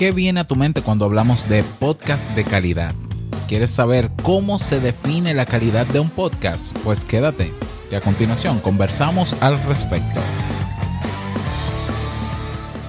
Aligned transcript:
¿Qué 0.00 0.12
viene 0.12 0.40
a 0.40 0.44
tu 0.44 0.56
mente 0.56 0.80
cuando 0.80 1.04
hablamos 1.04 1.46
de 1.50 1.62
podcast 1.62 2.30
de 2.30 2.42
calidad? 2.42 2.94
¿Quieres 3.48 3.68
saber 3.68 4.10
cómo 4.22 4.58
se 4.58 4.80
define 4.80 5.34
la 5.34 5.44
calidad 5.44 5.86
de 5.86 6.00
un 6.00 6.08
podcast? 6.08 6.74
Pues 6.82 7.04
quédate, 7.04 7.52
y 7.92 7.94
a 7.94 8.00
continuación 8.00 8.60
conversamos 8.60 9.34
al 9.42 9.62
respecto. 9.64 10.18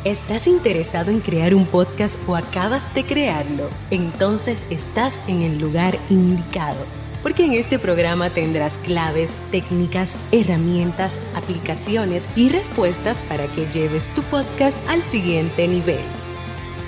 ¿Estás 0.05 0.47
interesado 0.47 1.11
en 1.11 1.20
crear 1.20 1.54
un 1.54 1.66
podcast 1.66 2.16
o 2.29 2.38
acabas 2.38 2.82
de 2.96 3.04
crearlo? 3.04 3.70
Entonces 3.89 4.64
estás 4.70 5.20
en 5.28 5.41
el 5.41 5.59
lugar 5.59 6.00
indicado, 6.09 6.80
porque 7.23 7.43
en 7.43 7.52
este 7.52 7.78
programa 7.78 8.30
tendrás 8.30 8.78
claves, 8.86 9.30
técnicas, 9.52 10.14
herramientas, 10.32 11.20
aplicaciones 11.36 12.23
y 12.38 12.48
respuestas 12.48 13.21
para 13.23 13.48
que 13.48 13.66
lleves 13.73 14.07
tu 14.14 14.23
podcast 14.23 14.78
al 14.88 15.04
siguiente 15.04 15.68
nivel 15.68 16.00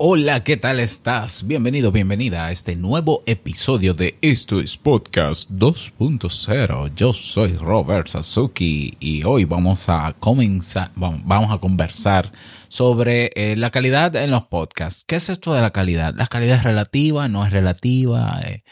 Hola, 0.00 0.44
¿qué 0.44 0.56
tal 0.56 0.78
estás? 0.78 1.44
Bienvenido, 1.44 1.90
bienvenida 1.90 2.46
a 2.46 2.52
este 2.52 2.76
nuevo 2.76 3.24
episodio 3.26 3.94
de 3.94 4.16
Esto 4.22 4.60
es 4.60 4.76
Podcast 4.76 5.50
2.0. 5.50 6.94
Yo 6.94 7.12
soy 7.12 7.56
Robert 7.56 8.06
Sasuki 8.06 8.96
y 9.00 9.24
hoy 9.24 9.44
vamos 9.44 9.88
a 9.88 10.14
comenzar, 10.20 10.92
vamos 10.94 11.52
a 11.52 11.58
conversar 11.58 12.30
sobre 12.68 13.32
eh, 13.34 13.56
la 13.56 13.72
calidad 13.72 14.14
en 14.14 14.30
los 14.30 14.44
podcasts. 14.44 15.04
¿Qué 15.04 15.16
es 15.16 15.30
esto 15.30 15.52
de 15.52 15.62
la 15.62 15.72
calidad? 15.72 16.14
¿La 16.14 16.28
calidad 16.28 16.58
es 16.58 16.62
relativa? 16.62 17.26
¿No 17.26 17.44
es 17.44 17.52
relativa? 17.52 18.40
Eh, 18.44 18.62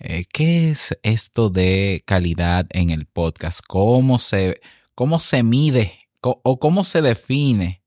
eh, 0.00 0.24
¿Qué 0.32 0.70
es 0.70 0.98
esto 1.04 1.48
de 1.48 2.02
calidad 2.04 2.66
en 2.70 2.90
el 2.90 3.06
podcast? 3.06 3.60
¿Cómo 3.64 4.18
se, 4.18 4.60
cómo 4.96 5.20
se 5.20 5.44
mide 5.44 6.08
o 6.22 6.58
cómo 6.58 6.82
se 6.82 7.02
define? 7.02 7.82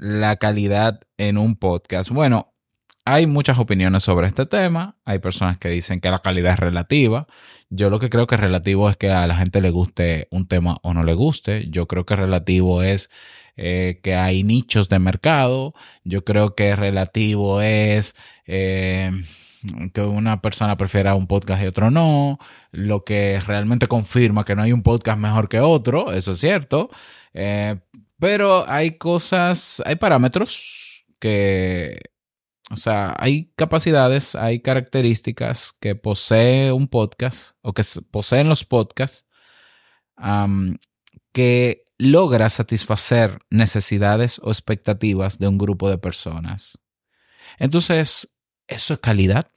la 0.00 0.36
calidad 0.36 1.02
en 1.20 1.36
un 1.36 1.54
podcast? 1.54 2.10
Bueno, 2.10 2.54
hay 3.04 3.26
muchas 3.26 3.58
opiniones 3.58 4.02
sobre 4.02 4.26
este 4.26 4.46
tema. 4.46 4.96
Hay 5.04 5.18
personas 5.18 5.58
que 5.58 5.68
dicen 5.68 6.00
que 6.00 6.10
la 6.10 6.20
calidad 6.20 6.54
es 6.54 6.58
relativa. 6.58 7.26
Yo 7.68 7.90
lo 7.90 7.98
que 7.98 8.08
creo 8.08 8.26
que 8.26 8.36
es 8.36 8.40
relativo 8.40 8.88
es 8.88 8.96
que 8.96 9.10
a 9.10 9.26
la 9.26 9.36
gente 9.36 9.60
le 9.60 9.70
guste 9.70 10.28
un 10.30 10.48
tema 10.48 10.78
o 10.82 10.94
no 10.94 11.04
le 11.04 11.12
guste. 11.12 11.68
Yo 11.68 11.86
creo 11.86 12.06
que 12.06 12.16
relativo 12.16 12.82
es 12.82 13.10
eh, 13.56 14.00
que 14.02 14.14
hay 14.14 14.44
nichos 14.44 14.88
de 14.88 14.98
mercado. 14.98 15.74
Yo 16.04 16.24
creo 16.24 16.54
que 16.54 16.74
relativo 16.74 17.60
es 17.60 18.16
eh, 18.46 19.10
que 19.92 20.00
una 20.00 20.40
persona 20.40 20.78
prefiera 20.78 21.14
un 21.14 21.26
podcast 21.26 21.62
y 21.62 21.66
otro 21.66 21.90
no. 21.90 22.38
Lo 22.72 23.04
que 23.04 23.40
realmente 23.40 23.88
confirma 23.88 24.44
que 24.44 24.56
no 24.56 24.62
hay 24.62 24.72
un 24.72 24.82
podcast 24.82 25.18
mejor 25.18 25.50
que 25.50 25.60
otro. 25.60 26.12
Eso 26.12 26.32
es 26.32 26.38
cierto. 26.38 26.88
Eh, 27.34 27.76
pero 28.18 28.66
hay 28.68 28.92
cosas, 28.98 29.82
hay 29.84 29.96
parámetros 29.96 30.79
que, 31.20 32.00
o 32.70 32.76
sea, 32.76 33.14
hay 33.18 33.52
capacidades, 33.56 34.34
hay 34.34 34.60
características 34.60 35.72
que 35.80 35.94
posee 35.94 36.72
un 36.72 36.88
podcast 36.88 37.56
o 37.62 37.72
que 37.72 37.82
poseen 38.10 38.48
los 38.48 38.64
podcasts 38.64 39.26
que 41.32 41.84
logra 41.98 42.48
satisfacer 42.48 43.38
necesidades 43.50 44.40
o 44.42 44.50
expectativas 44.50 45.38
de 45.38 45.48
un 45.48 45.58
grupo 45.58 45.88
de 45.88 45.98
personas. 45.98 46.78
Entonces, 47.58 48.30
eso 48.66 48.94
es 48.94 49.00
calidad. 49.00 49.50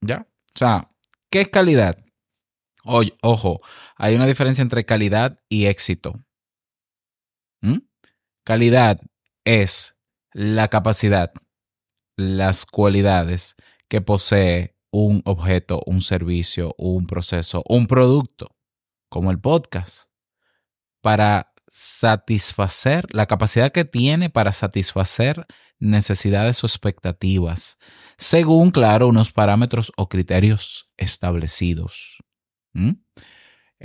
¿Ya? 0.00 0.26
O 0.54 0.58
sea, 0.58 0.90
¿qué 1.30 1.42
es 1.42 1.48
calidad? 1.48 1.98
ojo, 2.84 3.60
hay 3.96 4.16
una 4.16 4.26
diferencia 4.26 4.62
entre 4.62 4.84
calidad 4.84 5.40
y 5.48 5.66
éxito. 5.66 6.24
¿Mm? 7.60 7.78
Calidad 8.44 9.00
es 9.44 9.91
la 10.32 10.68
capacidad, 10.68 11.32
las 12.16 12.66
cualidades 12.66 13.56
que 13.88 14.00
posee 14.00 14.76
un 14.90 15.22
objeto, 15.24 15.82
un 15.86 16.02
servicio, 16.02 16.74
un 16.78 17.06
proceso, 17.06 17.62
un 17.68 17.86
producto, 17.86 18.56
como 19.08 19.30
el 19.30 19.40
podcast, 19.40 20.08
para 21.00 21.52
satisfacer, 21.68 23.06
la 23.14 23.26
capacidad 23.26 23.72
que 23.72 23.84
tiene 23.84 24.28
para 24.28 24.52
satisfacer 24.52 25.46
necesidades 25.78 26.62
o 26.62 26.66
expectativas, 26.66 27.78
según, 28.18 28.70
claro, 28.70 29.08
unos 29.08 29.32
parámetros 29.32 29.90
o 29.96 30.08
criterios 30.08 30.90
establecidos. 30.96 32.18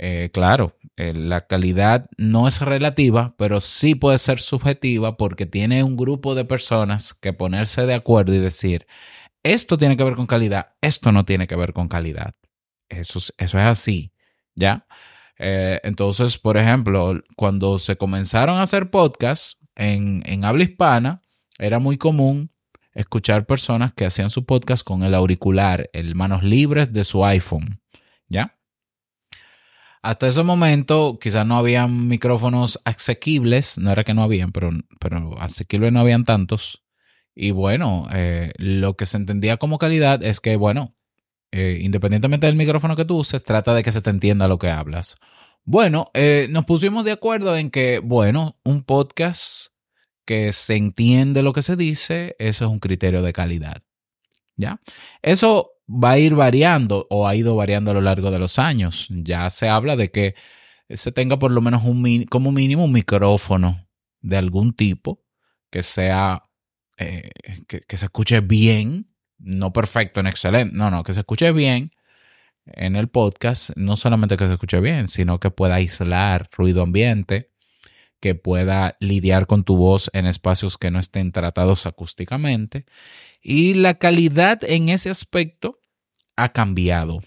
Eh, 0.00 0.30
claro, 0.32 0.78
eh, 0.96 1.12
la 1.12 1.40
calidad 1.48 2.08
no 2.16 2.46
es 2.46 2.60
relativa, 2.60 3.34
pero 3.36 3.58
sí 3.58 3.96
puede 3.96 4.18
ser 4.18 4.38
subjetiva 4.38 5.16
porque 5.16 5.44
tiene 5.44 5.82
un 5.82 5.96
grupo 5.96 6.36
de 6.36 6.44
personas 6.44 7.14
que 7.14 7.32
ponerse 7.32 7.84
de 7.84 7.94
acuerdo 7.94 8.32
y 8.32 8.38
decir, 8.38 8.86
esto 9.42 9.76
tiene 9.76 9.96
que 9.96 10.04
ver 10.04 10.14
con 10.14 10.28
calidad, 10.28 10.76
esto 10.80 11.10
no 11.10 11.24
tiene 11.24 11.48
que 11.48 11.56
ver 11.56 11.72
con 11.72 11.88
calidad. 11.88 12.32
Eso, 12.88 13.18
eso 13.18 13.58
es 13.58 13.64
así, 13.64 14.12
¿ya? 14.54 14.86
Eh, 15.36 15.80
entonces, 15.82 16.38
por 16.38 16.58
ejemplo, 16.58 17.20
cuando 17.36 17.80
se 17.80 17.96
comenzaron 17.96 18.58
a 18.58 18.62
hacer 18.62 18.90
podcasts 18.90 19.58
en, 19.74 20.22
en 20.26 20.44
habla 20.44 20.62
hispana, 20.62 21.22
era 21.58 21.80
muy 21.80 21.98
común 21.98 22.52
escuchar 22.92 23.46
personas 23.46 23.94
que 23.94 24.06
hacían 24.06 24.30
su 24.30 24.46
podcast 24.46 24.84
con 24.84 25.02
el 25.02 25.14
auricular, 25.16 25.90
el 25.92 26.14
manos 26.14 26.44
libres 26.44 26.92
de 26.92 27.02
su 27.02 27.24
iPhone, 27.24 27.80
¿ya? 28.28 28.57
Hasta 30.02 30.28
ese 30.28 30.42
momento 30.42 31.18
quizás 31.20 31.46
no 31.46 31.56
habían 31.56 32.08
micrófonos 32.08 32.80
asequibles, 32.84 33.78
no 33.78 33.90
era 33.90 34.04
que 34.04 34.14
no 34.14 34.22
habían, 34.22 34.52
pero, 34.52 34.70
pero 35.00 35.40
asequibles 35.40 35.92
no 35.92 36.00
habían 36.00 36.24
tantos. 36.24 36.84
Y 37.34 37.52
bueno, 37.52 38.08
eh, 38.12 38.52
lo 38.56 38.96
que 38.96 39.06
se 39.06 39.16
entendía 39.16 39.56
como 39.56 39.78
calidad 39.78 40.22
es 40.22 40.40
que, 40.40 40.56
bueno, 40.56 40.94
eh, 41.52 41.78
independientemente 41.80 42.46
del 42.46 42.56
micrófono 42.56 42.96
que 42.96 43.04
tú 43.04 43.18
uses, 43.18 43.42
trata 43.42 43.74
de 43.74 43.82
que 43.82 43.92
se 43.92 44.02
te 44.02 44.10
entienda 44.10 44.48
lo 44.48 44.58
que 44.58 44.70
hablas. 44.70 45.16
Bueno, 45.64 46.10
eh, 46.14 46.46
nos 46.50 46.64
pusimos 46.64 47.04
de 47.04 47.12
acuerdo 47.12 47.56
en 47.56 47.70
que, 47.70 48.00
bueno, 48.00 48.58
un 48.64 48.82
podcast 48.82 49.68
que 50.24 50.52
se 50.52 50.76
entiende 50.76 51.42
lo 51.42 51.52
que 51.52 51.62
se 51.62 51.76
dice, 51.76 52.36
eso 52.38 52.64
es 52.64 52.70
un 52.70 52.80
criterio 52.80 53.22
de 53.22 53.32
calidad. 53.32 53.82
¿Ya? 54.56 54.80
Eso 55.22 55.77
va 55.88 56.12
a 56.12 56.18
ir 56.18 56.34
variando 56.34 57.06
o 57.10 57.26
ha 57.26 57.34
ido 57.34 57.56
variando 57.56 57.90
a 57.90 57.94
lo 57.94 58.00
largo 58.00 58.30
de 58.30 58.38
los 58.38 58.58
años. 58.58 59.06
Ya 59.10 59.48
se 59.50 59.68
habla 59.68 59.96
de 59.96 60.10
que 60.10 60.34
se 60.90 61.12
tenga 61.12 61.38
por 61.38 61.50
lo 61.50 61.60
menos 61.60 61.84
un 61.84 62.24
como 62.24 62.52
mínimo 62.52 62.84
un 62.84 62.92
micrófono 62.92 63.88
de 64.20 64.36
algún 64.36 64.72
tipo 64.72 65.22
que 65.70 65.82
sea 65.82 66.42
eh, 66.96 67.30
que, 67.68 67.96
se 67.96 68.06
escuche 68.06 68.40
bien, 68.40 69.14
no 69.38 69.72
perfecto, 69.72 70.20
en 70.20 70.26
excelente, 70.26 70.74
no, 70.76 70.90
no, 70.90 71.04
que 71.04 71.12
se 71.12 71.20
escuche 71.20 71.52
bien 71.52 71.92
en 72.66 72.96
el 72.96 73.08
podcast, 73.08 73.70
no 73.76 73.96
solamente 73.96 74.36
que 74.36 74.46
se 74.46 74.54
escuche 74.54 74.80
bien, 74.80 75.08
sino 75.08 75.38
que 75.38 75.50
pueda 75.50 75.76
aislar 75.76 76.48
ruido 76.52 76.82
ambiente, 76.82 77.52
que 78.20 78.34
pueda 78.34 78.96
lidiar 78.98 79.46
con 79.46 79.62
tu 79.62 79.76
voz 79.76 80.10
en 80.12 80.26
espacios 80.26 80.76
que 80.76 80.90
no 80.90 80.98
estén 80.98 81.30
tratados 81.30 81.86
acústicamente. 81.86 82.84
Y 83.40 83.74
la 83.74 83.94
calidad 83.94 84.64
en 84.64 84.88
ese 84.88 85.08
aspecto 85.08 85.77
ha 86.38 86.50
cambiado. 86.50 87.20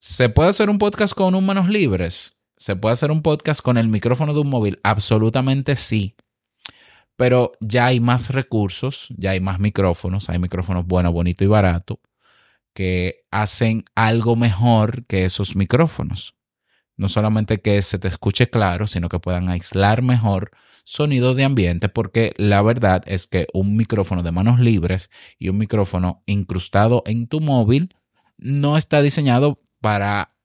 ¿Se 0.00 0.28
puede 0.28 0.48
hacer 0.48 0.70
un 0.70 0.78
podcast 0.78 1.14
con 1.14 1.34
un 1.34 1.46
manos 1.46 1.68
libres? 1.68 2.38
¿Se 2.56 2.74
puede 2.74 2.94
hacer 2.94 3.10
un 3.10 3.22
podcast 3.22 3.60
con 3.60 3.78
el 3.78 3.88
micrófono 3.88 4.34
de 4.34 4.40
un 4.40 4.48
móvil? 4.48 4.80
Absolutamente 4.82 5.76
sí. 5.76 6.16
Pero 7.16 7.52
ya 7.60 7.86
hay 7.86 8.00
más 8.00 8.30
recursos, 8.30 9.08
ya 9.16 9.30
hay 9.32 9.40
más 9.40 9.60
micrófonos, 9.60 10.30
hay 10.30 10.38
micrófonos 10.38 10.86
buenos, 10.86 11.12
bonitos 11.12 11.44
y 11.44 11.48
baratos 11.48 11.98
que 12.74 13.26
hacen 13.30 13.84
algo 13.94 14.34
mejor 14.34 15.04
que 15.06 15.26
esos 15.26 15.54
micrófonos 15.54 16.34
no 17.02 17.08
solamente 17.08 17.60
que 17.60 17.82
se 17.82 17.98
te 17.98 18.06
escuche 18.06 18.48
claro, 18.48 18.86
sino 18.86 19.08
que 19.08 19.18
puedan 19.18 19.50
aislar 19.50 20.02
mejor 20.02 20.52
sonido 20.84 21.34
de 21.34 21.42
ambiente, 21.42 21.88
porque 21.88 22.32
la 22.36 22.62
verdad 22.62 23.02
es 23.06 23.26
que 23.26 23.48
un 23.52 23.76
micrófono 23.76 24.22
de 24.22 24.30
manos 24.30 24.60
libres 24.60 25.10
y 25.36 25.48
un 25.48 25.58
micrófono 25.58 26.22
incrustado 26.26 27.02
en 27.04 27.26
tu 27.26 27.40
móvil 27.40 27.94
no 28.38 28.76
está 28.76 29.02
diseñado 29.02 29.58
para 29.80 30.36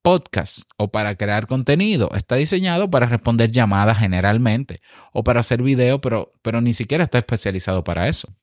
podcast 0.00 0.62
o 0.78 0.90
para 0.90 1.16
crear 1.16 1.46
contenido, 1.46 2.10
está 2.14 2.36
diseñado 2.36 2.90
para 2.90 3.04
responder 3.04 3.50
llamadas 3.50 3.98
generalmente 3.98 4.80
o 5.12 5.22
para 5.22 5.40
hacer 5.40 5.60
video, 5.62 6.00
pero, 6.00 6.32
pero 6.40 6.62
ni 6.62 6.72
siquiera 6.72 7.04
está 7.04 7.18
especializado 7.18 7.84
para 7.84 8.08
eso. 8.08 8.34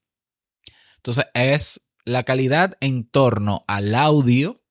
Entonces 0.98 1.26
es 1.34 1.82
la 2.06 2.22
calidad 2.24 2.78
en 2.82 3.10
torno 3.10 3.66
al 3.68 3.96
audio 3.96 4.63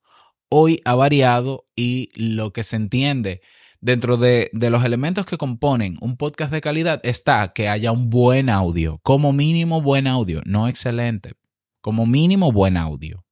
hoy 0.55 0.83
ha 0.85 0.95
variado 0.95 1.65
y 1.75 2.11
lo 2.15 2.53
que 2.53 2.63
se 2.63 2.77
entiende 2.77 3.41
dentro 3.81 4.19
de, 4.19 4.51
los 4.53 4.85
elementos 4.85 5.25
que 5.25 5.39
componen 5.39 5.97
un 6.03 6.19
podcast 6.19 6.53
de 6.53 6.61
calidad 6.61 7.01
está 7.05 7.55
que 7.55 7.71
haya 7.71 7.91
un 7.91 8.11
buen 8.11 8.51
audio, 8.51 9.01
como 9.03 9.33
mínimo 9.33 9.81
buen 9.81 10.07
audio, 10.07 10.43
no 10.45 10.69
excelente, 10.69 11.33
como 11.81 12.05
mínimo 12.05 12.53
buen 12.53 12.77
audio. 12.77 13.25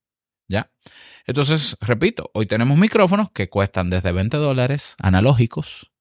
¿Ya? 0.47 0.71
Entonces, 1.27 1.77
repito, 1.79 2.31
hoy 2.33 2.47
tenemos 2.47 2.79
micrófonos 2.79 3.29
que 3.31 3.49
cuestan 3.49 3.91
desde 3.91 4.11
20 4.11 4.37
dólares 4.37 4.95
analógicos 4.97 5.91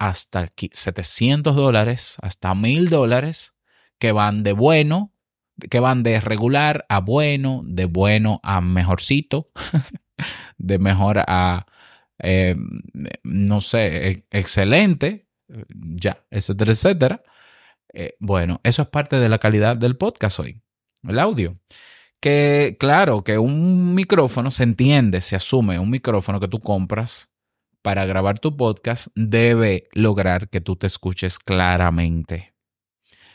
hasta 0.00 0.48
700 0.72 1.54
dólares, 1.54 2.16
hasta 2.20 2.52
1000 2.56 2.90
dólares, 2.90 3.54
que 4.00 4.10
van 4.10 4.42
de 4.42 4.54
bueno, 4.54 5.14
que 5.70 5.78
van 5.78 6.02
de 6.02 6.20
regular 6.20 6.84
a 6.88 6.98
bueno, 6.98 7.60
de 7.64 7.84
bueno 7.84 8.40
a 8.42 8.60
mejorcito, 8.60 9.50
de 10.58 10.78
mejor 10.78 11.20
a 11.26 11.66
eh, 12.18 12.56
no 13.22 13.60
sé, 13.60 14.08
e, 14.10 14.24
excelente, 14.30 15.28
ya, 15.68 16.24
etcétera, 16.30 16.72
etcétera. 16.72 17.22
Eh, 17.92 18.16
bueno, 18.20 18.60
eso 18.64 18.82
es 18.82 18.88
parte 18.88 19.16
de 19.16 19.28
la 19.28 19.38
calidad 19.38 19.76
del 19.76 19.96
podcast 19.96 20.40
hoy, 20.40 20.62
el 21.04 21.18
audio. 21.18 21.58
Que 22.20 22.76
claro, 22.80 23.22
que 23.24 23.38
un 23.38 23.94
micrófono 23.94 24.50
se 24.50 24.64
entiende, 24.64 25.20
se 25.20 25.36
asume, 25.36 25.78
un 25.78 25.90
micrófono 25.90 26.40
que 26.40 26.48
tú 26.48 26.58
compras 26.58 27.30
para 27.82 28.04
grabar 28.06 28.40
tu 28.40 28.56
podcast 28.56 29.08
debe 29.14 29.88
lograr 29.92 30.48
que 30.50 30.60
tú 30.60 30.76
te 30.76 30.88
escuches 30.88 31.38
claramente. 31.38 32.54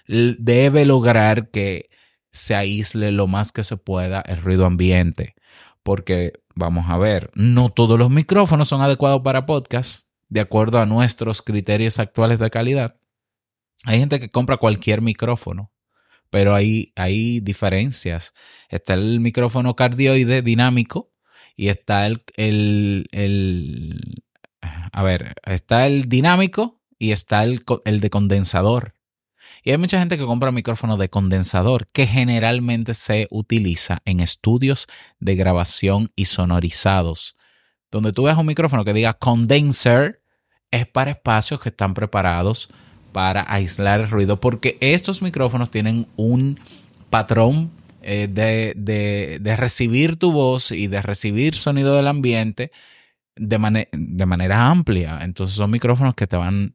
Debe 0.06 0.86
lograr 0.86 1.50
que 1.50 1.90
se 2.32 2.56
aísle 2.56 3.12
lo 3.12 3.28
más 3.28 3.52
que 3.54 3.64
se 3.64 3.78
pueda 3.78 4.22
el 4.22 4.42
ruido 4.42 4.66
ambiente. 4.66 5.36
Porque 5.84 6.34
vamos 6.56 6.90
a 6.90 6.98
ver, 6.98 7.30
no 7.36 7.70
todos 7.70 8.00
los 8.00 8.10
micrófonos 8.10 8.68
son 8.68 8.82
adecuados 8.82 9.22
para 9.22 9.46
podcast 9.46 10.08
de 10.30 10.40
acuerdo 10.40 10.80
a 10.80 10.86
nuestros 10.86 11.42
criterios 11.42 12.00
actuales 12.00 12.40
de 12.40 12.50
calidad. 12.50 12.98
Hay 13.84 14.00
gente 14.00 14.20
que 14.20 14.32
compra 14.32 14.58
cualquier 14.58 15.02
micrófono, 15.02 15.72
pero 16.30 16.56
hay, 16.56 16.94
hay 16.96 17.42
diferencias. 17.42 18.34
Está 18.70 18.94
el 18.94 19.20
micrófono 19.20 19.76
cardioide 19.76 20.42
dinámico 20.42 21.12
y 21.56 21.68
está 21.68 22.08
el, 22.08 22.24
el, 22.36 23.06
el 23.12 24.24
a 24.92 25.04
ver, 25.04 25.36
está 25.46 25.86
el 25.86 26.08
dinámico 26.10 26.82
y 26.98 27.12
está 27.12 27.44
el, 27.44 27.64
el 27.86 28.00
de 28.00 28.10
condensador. 28.10 28.96
Y 29.64 29.72
hay 29.72 29.78
mucha 29.78 29.98
gente 29.98 30.18
que 30.18 30.26
compra 30.26 30.52
micrófonos 30.52 31.00
de 31.00 31.10
condensador 31.10 31.88
que 31.88 32.06
generalmente 32.06 32.94
se 32.94 33.28
utiliza 33.32 34.02
en 34.04 34.20
estudios 34.20 34.88
de 35.20 35.36
grabación 35.36 36.12
y 36.18 36.26
sonorizados. 36.26 37.38
Donde 37.90 38.12
tú 38.12 38.24
ves 38.24 38.38
un 38.38 38.46
micrófono 38.46 38.84
que 38.84 38.94
diga 38.94 39.14
condenser, 39.14 40.22
es 40.70 40.86
para 40.86 41.12
espacios 41.12 41.62
que 41.62 41.70
están 41.70 41.94
preparados 41.94 42.70
para 43.14 43.46
aislar 43.48 44.02
el 44.02 44.10
ruido, 44.10 44.42
porque 44.42 44.78
estos 44.82 45.22
micrófonos 45.22 45.70
tienen 45.70 46.08
un 46.18 46.60
patrón 47.10 47.72
eh, 48.02 48.28
de, 48.30 48.74
de, 48.76 49.56
recibir 49.56 50.18
tu 50.18 50.34
voz 50.34 50.72
y 50.72 50.88
de 50.88 51.02
recibir 51.02 51.56
sonido 51.56 51.96
del 51.96 52.08
ambiente 52.08 52.72
de, 53.36 53.88
de 53.94 54.26
manera 54.26 54.68
amplia. 54.68 55.20
Entonces 55.22 55.56
son 55.56 55.72
micrófonos 55.72 56.16
que 56.16 56.28
te 56.28 56.36
van 56.36 56.74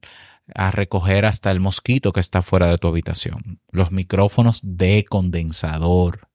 a 0.55 0.71
recoger 0.71 1.25
hasta 1.27 1.51
el 1.51 1.61
mosquito 1.61 2.13
que 2.13 2.21
está 2.21 2.43
fuera 2.43 2.71
de 2.71 2.79
tu 2.79 2.89
habitación. 2.89 3.61
Los 3.71 3.93
micrófonos 3.93 4.61
de 4.63 5.05
condensador. 5.09 6.29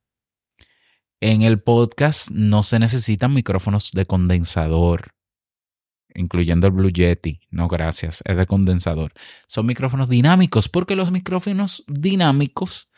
En 1.20 1.42
el 1.42 1.60
podcast 1.60 2.30
no 2.30 2.62
se 2.62 2.78
necesitan 2.78 3.32
micrófonos 3.32 3.92
de 3.92 4.04
condensador, 4.04 5.14
incluyendo 6.14 6.66
el 6.66 6.72
Blue 6.72 6.90
Yeti. 6.90 7.40
No, 7.50 7.68
gracias, 7.68 8.22
es 8.26 8.36
de 8.36 8.46
condensador. 8.46 9.12
Son 9.46 9.64
micrófonos 9.64 10.08
dinámicos 10.08 10.68
porque 10.68 10.96
los 10.96 11.10
micrófonos 11.10 11.84
dinámicos 11.86 12.88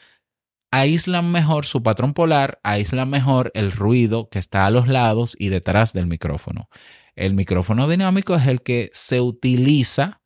aíslan 0.71 1.31
mejor 1.31 1.65
su 1.65 1.83
patrón 1.83 2.15
polar, 2.15 2.59
aíslan 2.63 3.09
mejor 3.09 3.51
el 3.55 3.73
ruido 3.73 4.29
que 4.29 4.39
está 4.39 4.67
a 4.67 4.71
los 4.71 4.89
lados 4.89 5.37
y 5.39 5.49
detrás 5.49 5.93
del 5.93 6.07
micrófono. 6.07 6.69
El 7.15 7.35
micrófono 7.35 7.89
dinámico 7.89 8.35
es 8.35 8.47
el 8.47 8.63
que 8.63 8.91
se 8.93 9.21
utiliza 9.21 10.21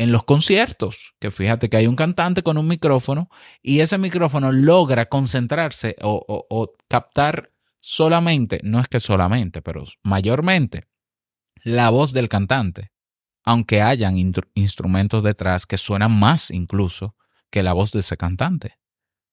en 0.00 0.12
los 0.12 0.24
conciertos, 0.24 1.12
que 1.20 1.30
fíjate 1.30 1.68
que 1.68 1.76
hay 1.76 1.86
un 1.86 1.94
cantante 1.94 2.42
con 2.42 2.56
un 2.56 2.66
micrófono 2.66 3.28
y 3.60 3.80
ese 3.80 3.98
micrófono 3.98 4.50
logra 4.50 5.10
concentrarse 5.10 5.94
o, 6.00 6.72
captar 6.88 7.52
solamente, 7.80 8.60
no 8.62 8.80
es 8.80 8.88
que 8.88 8.98
solamente, 8.98 9.60
pero 9.60 9.84
mayormente, 10.02 10.86
la 11.64 11.90
voz 11.90 12.14
del 12.14 12.30
cantante, 12.30 12.92
aunque 13.44 13.82
hayan 13.82 14.16
instrumentos 14.54 15.22
detrás 15.22 15.66
que 15.66 15.76
suenan 15.76 16.18
más 16.18 16.50
incluso 16.50 17.14
que 17.50 17.62
la 17.62 17.74
voz 17.74 17.92
de 17.92 17.98
ese 17.98 18.16
cantante. 18.16 18.78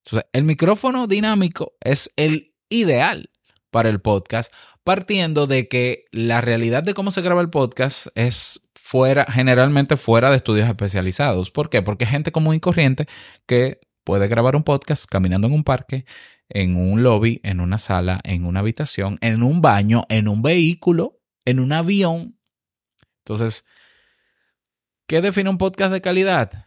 Entonces, 0.04 0.28
el 0.34 0.44
micrófono 0.44 1.06
dinámico 1.06 1.78
es 1.80 2.12
el 2.16 2.54
ideal 2.68 3.30
para 3.70 3.88
el 3.88 4.02
podcast, 4.02 4.52
partiendo 4.84 5.46
de 5.46 5.66
que 5.66 6.04
la 6.12 6.42
realidad 6.42 6.82
de 6.82 6.92
cómo 6.92 7.10
se 7.10 7.22
graba 7.22 7.40
el 7.40 7.48
podcast 7.48 8.08
es 8.14 8.60
fuera, 8.88 9.26
generalmente 9.30 9.98
fuera 9.98 10.30
de 10.30 10.36
estudios 10.36 10.66
especializados. 10.66 11.50
¿Por 11.50 11.68
qué? 11.68 11.82
Porque 11.82 12.06
hay 12.06 12.10
gente 12.10 12.32
común 12.32 12.54
y 12.54 12.60
corriente 12.60 13.06
que 13.44 13.82
puede 14.02 14.28
grabar 14.28 14.56
un 14.56 14.62
podcast 14.62 15.04
caminando 15.04 15.46
en 15.46 15.52
un 15.52 15.62
parque, 15.62 16.06
en 16.48 16.74
un 16.74 17.02
lobby, 17.02 17.38
en 17.44 17.60
una 17.60 17.76
sala, 17.76 18.18
en 18.24 18.46
una 18.46 18.60
habitación, 18.60 19.18
en 19.20 19.42
un 19.42 19.60
baño, 19.60 20.04
en 20.08 20.26
un 20.26 20.40
vehículo, 20.40 21.20
en 21.44 21.60
un 21.60 21.74
avión. 21.74 22.38
Entonces, 23.18 23.66
¿qué 25.06 25.20
define 25.20 25.50
un 25.50 25.58
podcast 25.58 25.92
de 25.92 26.00
calidad? 26.00 26.64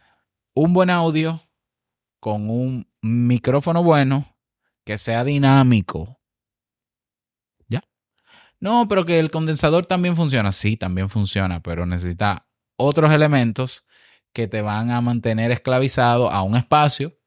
Un 0.54 0.74
buen 0.74 0.90
audio 0.90 1.40
con 2.20 2.48
un 2.48 2.88
micrófono 3.00 3.82
bueno 3.82 4.36
que 4.84 4.96
sea 4.96 5.24
dinámico, 5.24 6.20
no, 8.62 8.86
pero 8.86 9.04
que 9.04 9.18
el 9.18 9.32
condensador 9.32 9.86
también 9.86 10.14
funciona. 10.14 10.52
Sí, 10.52 10.76
también 10.76 11.10
funciona, 11.10 11.60
pero 11.64 11.84
necesita 11.84 12.46
otros 12.76 13.12
elementos 13.12 13.86
que 14.32 14.46
te 14.46 14.62
van 14.62 14.92
a 14.92 15.00
mantener 15.00 15.50
esclavizado 15.50 16.30
a 16.30 16.42
un 16.42 16.54
espacio 16.54 17.18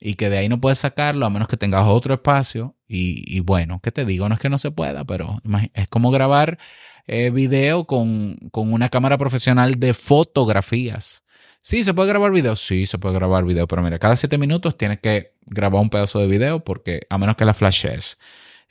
y 0.00 0.14
que 0.14 0.30
de 0.30 0.38
ahí 0.38 0.48
no 0.48 0.62
puedes 0.62 0.78
sacarlo 0.78 1.26
a 1.26 1.30
menos 1.30 1.46
que 1.46 1.58
tengas 1.58 1.86
otro 1.86 2.14
espacio. 2.14 2.74
Y, 2.88 3.40
bueno, 3.40 3.80
¿qué 3.82 3.92
te 3.92 4.06
digo? 4.06 4.26
No 4.30 4.34
es 4.34 4.40
que 4.40 4.48
no 4.48 4.56
se 4.56 4.70
pueda, 4.70 5.04
pero 5.04 5.42
es 5.74 5.88
como 5.88 6.10
grabar 6.10 6.58
eh, 7.06 7.28
video 7.28 7.86
con, 7.86 8.36
con, 8.50 8.72
una 8.72 8.88
cámara 8.88 9.18
profesional 9.18 9.74
de 9.78 9.92
fotografías. 9.92 11.26
Sí, 11.60 11.84
se 11.84 11.92
puede 11.92 12.08
grabar 12.08 12.32
video. 12.32 12.56
Sí, 12.56 12.86
se 12.86 12.96
puede 12.96 13.14
grabar 13.14 13.44
video, 13.44 13.68
pero 13.68 13.82
mira, 13.82 13.98
cada 13.98 14.16
siete 14.16 14.38
minutos 14.38 14.78
tienes 14.78 15.00
que 15.00 15.34
grabar 15.42 15.82
un 15.82 15.90
pedazo 15.90 16.18
de 16.18 16.28
video 16.28 16.64
porque 16.64 17.02
a 17.10 17.18
menos 17.18 17.36
que 17.36 17.44
la 17.44 17.52
flashes. 17.52 18.18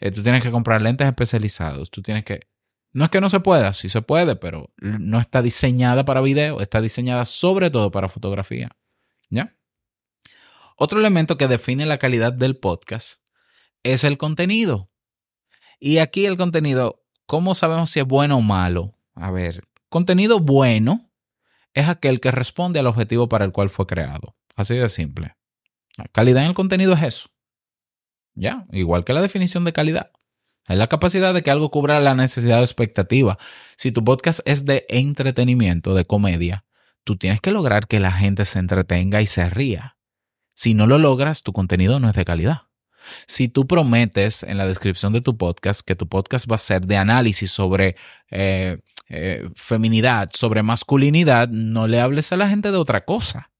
Eh, 0.02 0.12
tú 0.12 0.24
tienes 0.24 0.44
que 0.44 0.52
comprar 0.52 0.82
lentes 0.82 1.08
especializados, 1.08 1.92
tú 1.92 2.02
tienes 2.02 2.26
que... 2.26 2.50
No 2.92 3.06
es 3.06 3.10
que 3.10 3.22
no 3.22 3.30
se 3.30 3.40
pueda, 3.40 3.72
sí 3.72 3.88
se 3.88 4.02
puede, 4.02 4.36
pero 4.36 4.74
no 4.78 5.22
está 5.22 5.42
diseñada 5.42 6.04
para 6.04 6.20
video, 6.20 6.60
está 6.60 6.82
diseñada 6.82 7.24
sobre 7.24 7.70
todo 7.70 7.90
para 7.90 8.10
fotografía. 8.10 8.70
¿Ya? 9.30 9.56
Otro 10.76 11.00
elemento 11.00 11.38
que 11.38 11.48
define 11.48 11.86
la 11.86 12.00
calidad 12.00 12.34
del 12.34 12.58
podcast 12.58 13.26
es 13.84 14.04
el 14.04 14.18
contenido. 14.18 14.92
Y 15.80 16.00
aquí 16.00 16.26
el 16.26 16.36
contenido, 16.36 17.06
¿cómo 17.26 17.56
sabemos 17.56 17.92
si 17.92 18.02
es 18.02 18.06
bueno 18.06 18.38
o 18.38 18.42
malo? 18.42 18.98
A 19.16 19.32
ver, 19.32 19.64
contenido 19.88 20.40
bueno 20.40 21.12
es 21.74 21.88
aquel 21.88 22.20
que 22.20 22.32
responde 22.32 22.80
al 22.80 22.88
objetivo 22.88 23.30
para 23.30 23.46
el 23.46 23.54
cual 23.54 23.70
fue 23.70 23.88
creado. 23.88 24.36
Así 24.58 24.76
de 24.76 24.90
simple. 24.90 25.38
La 25.98 26.06
calidad 26.06 26.44
en 26.44 26.50
el 26.50 26.56
contenido 26.56 26.94
es 26.94 27.04
eso. 27.04 27.31
Ya, 28.34 28.66
igual 28.72 29.04
que 29.06 29.14
la 29.14 29.22
definición 29.22 29.66
de 29.66 29.74
calidad. 29.74 30.12
Es 30.68 30.78
la 30.78 30.88
capacidad 30.88 31.34
de 31.34 31.42
que 31.42 31.52
algo 31.52 31.72
cubra 31.72 32.00
la 32.00 32.16
necesidad 32.16 32.60
o 32.62 32.64
expectativa. 32.64 33.38
Si 33.76 33.92
tu 33.92 34.04
podcast 34.04 34.42
es 34.46 34.66
de 34.66 34.86
entretenimiento, 34.90 35.96
de 35.96 36.06
comedia, 36.06 36.66
tú 37.04 37.18
tienes 37.18 37.42
que 37.42 37.52
lograr 37.52 37.88
que 37.88 38.00
la 38.00 38.12
gente 38.12 38.46
se 38.46 38.60
entretenga 38.60 39.22
y 39.22 39.28
se 39.28 39.50
ría. 39.50 39.98
Si 40.54 40.74
no 40.74 40.88
lo 40.88 40.98
logras, 40.98 41.44
tu 41.44 41.54
contenido 41.54 42.00
no 42.00 42.10
es 42.10 42.16
de 42.16 42.26
calidad. 42.26 42.64
Si 43.28 43.48
tú 43.48 43.68
prometes 43.68 44.44
en 44.44 44.58
la 44.58 44.68
descripción 44.68 45.12
de 45.12 45.22
tu 45.22 45.38
podcast 45.38 45.82
que 45.82 45.96
tu 45.96 46.08
podcast 46.08 46.50
va 46.50 46.56
a 46.56 46.60
ser 46.60 46.86
de 46.86 46.98
análisis 46.98 47.52
sobre 47.52 47.96
eh, 48.30 48.78
eh, 49.10 49.50
feminidad, 49.56 50.30
sobre 50.34 50.64
masculinidad, 50.64 51.50
no 51.50 51.88
le 51.88 52.00
hables 52.00 52.32
a 52.32 52.38
la 52.38 52.48
gente 52.48 52.72
de 52.72 52.78
otra 52.78 53.04
cosa. 53.04 53.51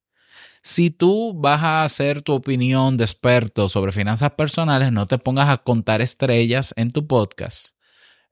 Si 0.62 0.92
tú 0.92 1.34
vas 1.34 1.62
a 1.62 1.84
hacer 1.84 2.22
tu 2.22 2.34
opinión 2.34 2.98
de 2.98 3.04
experto 3.04 3.68
sobre 3.68 3.92
finanzas 3.92 4.32
personales, 4.32 4.92
no 4.92 5.08
te 5.08 5.18
pongas 5.18 5.50
a 5.50 5.58
contar 5.58 6.02
estrellas 6.02 6.74
en 6.78 6.92
tu 6.92 7.08
podcast. 7.08 7.76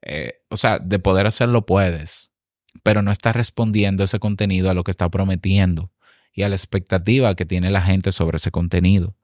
Eh, 0.01 0.41
o 0.49 0.57
sea, 0.57 0.79
de 0.79 0.99
poder 0.99 1.25
hacerlo 1.27 1.65
puedes, 1.65 2.31
pero 2.83 3.01
no 3.01 3.11
estás 3.11 3.35
respondiendo 3.35 4.03
ese 4.03 4.19
contenido 4.19 4.69
a 4.69 4.73
lo 4.73 4.83
que 4.83 4.91
está 4.91 5.09
prometiendo 5.09 5.91
y 6.31 6.43
a 6.43 6.49
la 6.49 6.55
expectativa 6.55 7.35
que 7.35 7.45
tiene 7.45 7.71
la 7.71 7.81
gente 7.81 8.11
sobre 8.11 8.37
ese 8.37 8.51
contenido. 8.51 9.15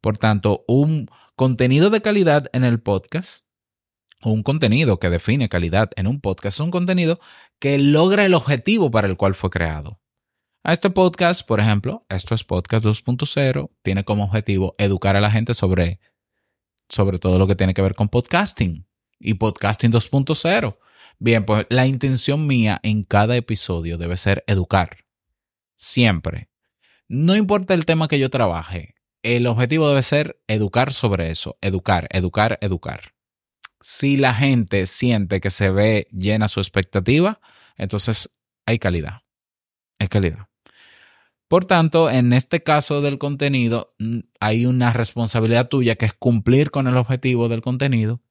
Por 0.00 0.18
tanto, 0.18 0.64
un 0.66 1.08
contenido 1.36 1.90
de 1.90 2.00
calidad 2.00 2.48
en 2.52 2.64
el 2.64 2.80
podcast 2.80 3.44
un 4.24 4.42
contenido 4.42 4.98
que 4.98 5.10
define 5.10 5.48
calidad 5.48 5.90
en 5.96 6.06
un 6.06 6.20
podcast 6.20 6.56
es 6.56 6.60
un 6.60 6.70
contenido 6.70 7.20
que 7.58 7.78
logra 7.78 8.24
el 8.24 8.34
objetivo 8.34 8.90
para 8.90 9.06
el 9.06 9.16
cual 9.16 9.34
fue 9.34 9.50
creado. 9.50 10.00
A 10.64 10.72
este 10.72 10.90
podcast, 10.90 11.46
por 11.46 11.60
ejemplo, 11.60 12.06
esto 12.08 12.34
es 12.34 12.42
Podcast 12.42 12.84
2.0, 12.84 13.70
tiene 13.82 14.04
como 14.04 14.24
objetivo 14.24 14.74
educar 14.78 15.14
a 15.14 15.20
la 15.20 15.30
gente 15.30 15.54
sobre, 15.54 16.00
sobre 16.88 17.18
todo 17.18 17.38
lo 17.38 17.46
que 17.46 17.54
tiene 17.54 17.74
que 17.74 17.82
ver 17.82 17.94
con 17.94 18.08
podcasting 18.08 18.86
y 19.20 19.34
podcasting 19.34 19.92
2.0. 19.92 20.78
Bien, 21.18 21.44
pues 21.44 21.66
la 21.68 21.86
intención 21.86 22.46
mía 22.46 22.80
en 22.82 23.04
cada 23.04 23.36
episodio 23.36 23.98
debe 23.98 24.16
ser 24.16 24.42
educar. 24.46 25.04
Siempre. 25.76 26.48
No 27.06 27.36
importa 27.36 27.74
el 27.74 27.84
tema 27.84 28.08
que 28.08 28.18
yo 28.18 28.30
trabaje, 28.30 28.94
el 29.22 29.46
objetivo 29.46 29.86
debe 29.88 30.02
ser 30.02 30.40
educar 30.48 30.92
sobre 30.92 31.30
eso, 31.30 31.58
educar, 31.60 32.08
educar, 32.10 32.58
educar 32.62 33.14
si 33.84 34.16
la 34.16 34.32
gente 34.32 34.86
siente 34.86 35.42
que 35.42 35.50
se 35.50 35.68
ve 35.68 36.08
llena 36.10 36.48
su 36.48 36.60
expectativa, 36.60 37.38
entonces 37.76 38.30
hay 38.64 38.78
calidad. 38.78 39.24
Hay 39.98 40.08
calidad. 40.08 40.48
Por 41.48 41.66
tanto, 41.66 42.10
en 42.10 42.32
este 42.32 42.62
caso 42.62 43.00
del 43.00 43.18
contenido, 43.18 43.94
mm, 43.98 44.20
hay 44.40 44.66
una 44.66 44.92
responsabilidad 44.92 45.68
tuya 45.68 45.96
que 45.96 46.06
es 46.06 46.14
cumplir 46.14 46.70
con 46.70 46.86
el 46.86 46.96
objetivo 46.96 47.48
del 47.48 47.60
contenido 47.60 48.22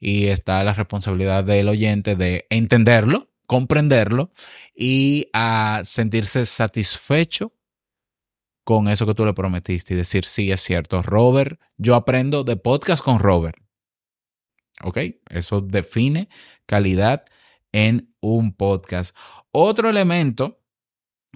y 0.00 0.26
está 0.26 0.62
la 0.64 0.74
responsabilidad 0.74 1.44
del 1.44 1.68
oyente 1.68 2.16
de 2.16 2.46
entenderlo, 2.50 3.30
comprenderlo 3.46 4.32
y 4.74 5.28
a 5.32 5.82
sentirse 5.84 6.46
satisfecho 6.46 7.52
con 8.64 8.88
eso 8.88 9.06
que 9.06 9.14
tú 9.14 9.24
le 9.24 9.32
prometiste 9.32 9.94
y 9.94 9.96
decir, 9.96 10.24
sí, 10.26 10.52
es 10.52 10.60
cierto, 10.60 11.00
Robert, 11.00 11.58
yo 11.78 11.94
aprendo 11.94 12.44
de 12.44 12.56
podcast 12.56 13.02
con 13.02 13.18
Robert. 13.18 13.56
¿Ok? 14.82 14.98
Eso 15.30 15.60
define 15.62 16.28
calidad 16.66 17.24
en 17.72 18.14
un 18.20 18.52
podcast. 18.52 19.16
Otro 19.52 19.88
elemento 19.88 20.57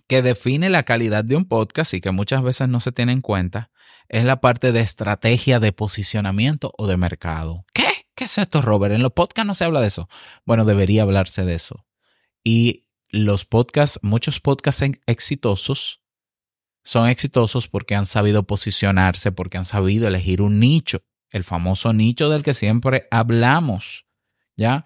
que 0.09 0.23
define 0.23 0.71
la 0.71 0.83
calidad 0.83 1.25
de 1.25 1.37
un 1.37 1.45
podcast 1.47 1.95
y 1.95 2.01
que 2.01 2.11
muchas 2.11 2.43
veces 2.43 2.69
no 2.69 2.81
se 2.81 2.93
tiene 2.93 3.13
en 3.13 3.21
cuenta 3.21 3.71
es 4.09 4.25
la 4.25 4.41
parte 4.41 4.73
de 4.73 4.81
estrategia 4.81 5.59
de 5.59 5.73
posicionamiento 5.73 6.73
o 6.77 6.87
de 6.87 6.97
mercado. 6.97 7.65
¿Qué? 7.73 7.85
¿Qué 8.15 8.25
es 8.25 8.37
esto, 8.37 8.61
Robert? 8.61 8.95
En 8.95 9.03
los 9.03 9.13
podcasts 9.13 9.47
no 9.47 9.55
se 9.55 9.65
habla 9.65 9.81
de 9.81 9.87
eso. 9.87 10.09
Bueno, 10.45 10.67
debería 10.67 11.03
hablarse 11.03 11.45
de 11.45 11.55
eso. 11.55 11.87
Y 12.45 12.87
los 13.09 13.47
podcasts, 13.47 13.99
muchos 14.03 14.39
podcasts 14.39 14.85
exitosos 15.07 16.03
son 16.85 17.09
exitosos 17.09 17.69
porque 17.69 17.95
han 17.95 18.05
sabido 18.05 18.43
posicionarse, 18.43 19.33
porque 19.33 19.57
han 19.57 19.65
sabido 19.65 20.09
elegir 20.09 20.43
un 20.43 20.61
nicho 20.61 21.03
el 21.33 21.45
famoso 21.45 21.93
nicho 21.93 22.29
del 22.29 22.43
que 22.43 22.55
siempre 22.55 23.09
hablamos. 23.11 24.07
¿Ya? 24.57 24.85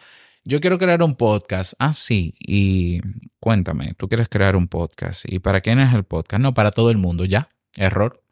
Yo 0.48 0.60
quiero 0.60 0.78
crear 0.78 1.02
un 1.02 1.16
podcast. 1.16 1.74
Ah, 1.80 1.92
sí. 1.92 2.32
Y 2.38 3.00
cuéntame, 3.40 3.94
tú 3.94 4.06
quieres 4.06 4.28
crear 4.28 4.54
un 4.54 4.68
podcast. 4.68 5.24
¿Y 5.26 5.40
para 5.40 5.60
quién 5.60 5.80
es 5.80 5.92
el 5.92 6.04
podcast? 6.04 6.40
No, 6.40 6.54
para 6.54 6.70
todo 6.70 6.92
el 6.92 6.98
mundo. 6.98 7.24
¿Ya? 7.24 7.48
Error. 7.76 8.22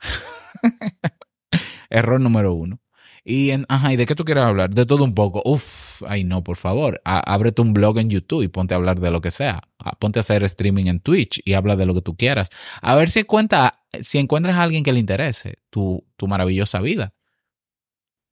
Error 1.90 2.20
número 2.20 2.54
uno. 2.54 2.80
Y, 3.24 3.50
ajá, 3.68 3.92
¿y 3.92 3.96
de 3.96 4.06
qué 4.06 4.14
tú 4.14 4.24
quieres 4.24 4.44
hablar? 4.44 4.70
De 4.70 4.86
todo 4.86 5.02
un 5.02 5.12
poco. 5.12 5.42
Uf, 5.44 6.04
ay 6.06 6.22
no, 6.22 6.44
por 6.44 6.56
favor. 6.56 7.00
ábrete 7.04 7.62
un 7.62 7.74
blog 7.74 7.98
en 7.98 8.10
YouTube 8.10 8.44
y 8.44 8.48
ponte 8.48 8.74
a 8.74 8.76
hablar 8.76 9.00
de 9.00 9.10
lo 9.10 9.20
que 9.20 9.32
sea. 9.32 9.62
Ponte 9.98 10.20
a 10.20 10.20
hacer 10.20 10.44
streaming 10.44 10.86
en 10.86 11.00
Twitch 11.00 11.42
y 11.44 11.54
habla 11.54 11.74
de 11.74 11.84
lo 11.84 11.94
que 11.94 12.02
tú 12.02 12.16
quieras. 12.16 12.48
A 12.80 12.94
ver 12.94 13.08
si, 13.08 13.24
cuenta, 13.24 13.82
si 14.02 14.18
encuentras 14.18 14.54
a 14.54 14.62
alguien 14.62 14.84
que 14.84 14.92
le 14.92 15.00
interese 15.00 15.58
tu, 15.68 16.06
tu 16.16 16.28
maravillosa 16.28 16.80
vida. 16.80 17.12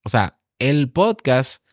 O 0.04 0.08
sea, 0.08 0.38
el 0.60 0.92
podcast 0.92 1.64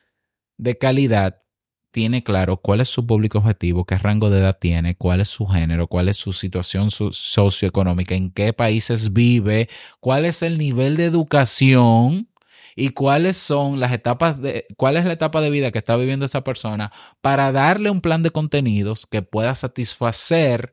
de 0.58 0.76
calidad 0.80 1.44
tiene 1.92 2.24
claro 2.24 2.58
cuál 2.58 2.82
es 2.82 2.90
su 2.90 3.06
público 3.06 3.40
objetivo, 3.40 3.86
qué 3.86 3.98
rango 3.98 4.30
de 4.30 4.40
edad 4.40 4.58
tiene, 4.60 4.96
cuál 4.96 5.22
es 5.22 5.30
su 5.30 5.46
género, 5.48 5.88
cuál 5.88 6.10
es 6.10 6.18
su 6.18 6.34
situación 6.34 6.92
socioeconómica, 6.92 8.16
en 8.16 8.32
qué 8.32 8.54
países 8.54 9.14
vive, 9.14 9.70
cuál 10.00 10.26
es 10.26 10.42
el 10.44 10.58
nivel 10.58 10.98
de 10.98 11.06
educación 11.06 12.30
y 12.76 12.90
cuáles 12.90 13.38
son 13.38 13.80
las 13.80 13.92
etapas 13.92 14.42
de 14.42 14.68
cuál 14.78 14.98
es 14.98 15.06
la 15.06 15.14
etapa 15.14 15.42
de 15.42 15.50
vida 15.50 15.72
que 15.72 15.80
está 15.80 15.96
viviendo 15.98 16.26
esa 16.26 16.44
persona 16.44 16.92
para 17.22 17.52
darle 17.52 17.90
un 17.90 18.02
plan 18.02 18.24
de 18.24 18.32
contenidos 18.32 19.06
que 19.08 19.22
pueda 19.22 19.56
satisfacer 19.56 20.72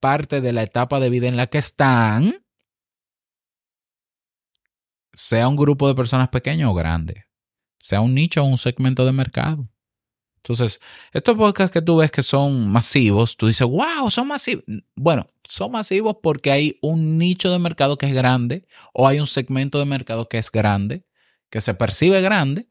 parte 0.00 0.40
de 0.40 0.52
la 0.52 0.62
etapa 0.62 1.00
de 1.00 1.10
vida 1.10 1.28
en 1.28 1.36
la 1.36 1.46
que 1.48 1.58
están 1.58 2.44
sea 5.12 5.48
un 5.48 5.56
grupo 5.56 5.88
de 5.88 5.96
personas 5.96 6.28
pequeño 6.28 6.70
o 6.70 6.74
grande, 6.74 7.24
sea 7.80 8.00
un 8.00 8.14
nicho 8.14 8.42
o 8.42 8.46
un 8.46 8.58
segmento 8.58 9.04
de 9.04 9.12
mercado. 9.12 9.68
Entonces, 10.38 10.80
estos 11.12 11.36
podcasts 11.36 11.72
que 11.72 11.82
tú 11.82 11.96
ves 11.96 12.10
que 12.10 12.22
son 12.22 12.68
masivos, 12.70 13.36
tú 13.36 13.46
dices, 13.46 13.66
wow, 13.66 14.10
son 14.10 14.28
masivos. 14.28 14.64
Bueno, 14.94 15.28
son 15.44 15.72
masivos 15.72 16.16
porque 16.22 16.50
hay 16.50 16.78
un 16.82 17.18
nicho 17.18 17.50
de 17.50 17.58
mercado 17.58 17.98
que 17.98 18.06
es 18.06 18.14
grande 18.14 18.66
o 18.92 19.06
hay 19.06 19.20
un 19.20 19.26
segmento 19.26 19.78
de 19.78 19.84
mercado 19.84 20.28
que 20.28 20.38
es 20.38 20.50
grande, 20.50 21.04
que 21.50 21.60
se 21.60 21.74
percibe 21.74 22.20
grande, 22.20 22.68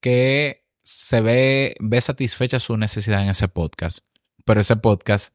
que 0.00 0.64
se 0.82 1.20
ve, 1.20 1.74
ve 1.80 2.00
satisfecha 2.00 2.58
su 2.58 2.76
necesidad 2.76 3.22
en 3.22 3.30
ese 3.30 3.48
podcast. 3.48 3.98
Pero 4.44 4.60
ese 4.60 4.76
podcast 4.76 5.34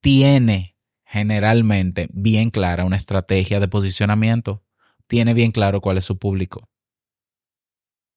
tiene 0.00 0.76
generalmente 1.04 2.08
bien 2.12 2.50
clara 2.50 2.84
una 2.84 2.96
estrategia 2.96 3.60
de 3.60 3.68
posicionamiento 3.68 4.62
tiene 5.08 5.34
bien 5.34 5.50
claro 5.50 5.80
cuál 5.80 5.98
es 5.98 6.04
su 6.04 6.18
público. 6.18 6.68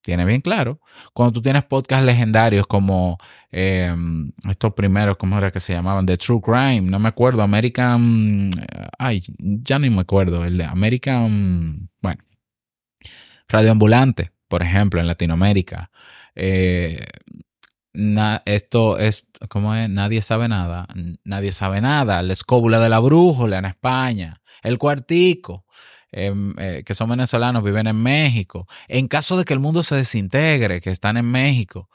Tiene 0.02 0.24
bien 0.24 0.40
claro. 0.40 0.80
Cuando 1.14 1.32
tú 1.32 1.42
tienes 1.42 1.64
podcasts 1.64 2.04
legendarios 2.04 2.66
como 2.66 3.18
em, 3.50 4.32
estos 4.50 4.74
primeros, 4.74 5.16
¿cómo 5.16 5.38
era 5.38 5.50
que 5.50 5.60
se 5.60 5.72
llamaban? 5.72 6.06
The 6.06 6.16
True 6.16 6.40
Crime, 6.40 6.82
no 6.82 6.98
me 6.98 7.08
acuerdo. 7.08 7.42
American. 7.42 8.50
Ay, 8.98 9.22
ya 9.38 9.78
ni 9.78 9.90
me 9.90 10.00
acuerdo. 10.00 10.44
El 10.44 10.58
de 10.58 10.64
American. 10.64 11.88
Bueno. 12.00 12.22
Radio 13.48 13.70
Ambulante, 13.70 14.32
por 14.48 14.62
ejemplo, 14.62 15.00
en 15.00 15.06
Latinoamérica. 15.06 15.90
Eh, 16.34 17.04
esto 18.44 18.98
es, 18.98 19.30
¿cómo 19.48 19.74
es? 19.74 19.88
Nadie 19.88 20.22
sabe 20.22 20.48
nada. 20.48 20.88
Nadie 21.24 21.52
sabe 21.52 21.80
nada. 21.80 22.22
La 22.22 22.32
escóbula 22.32 22.80
de 22.80 22.88
la 22.88 22.98
brújula 22.98 23.58
en 23.58 23.66
España. 23.66 24.40
El 24.62 24.78
cuartico. 24.78 25.66
Em, 26.14 26.52
eh, 26.58 26.82
que 26.84 26.94
son 26.94 27.08
venezolanos, 27.08 27.64
viven 27.64 27.86
en 27.86 27.96
México. 27.96 28.66
En 28.86 29.08
caso 29.08 29.38
de 29.38 29.46
que 29.46 29.54
el 29.54 29.60
mundo 29.60 29.82
se 29.82 29.96
desintegre, 29.96 30.82
que 30.82 30.90
están 30.90 31.16
en 31.16 31.24
México, 31.30 31.88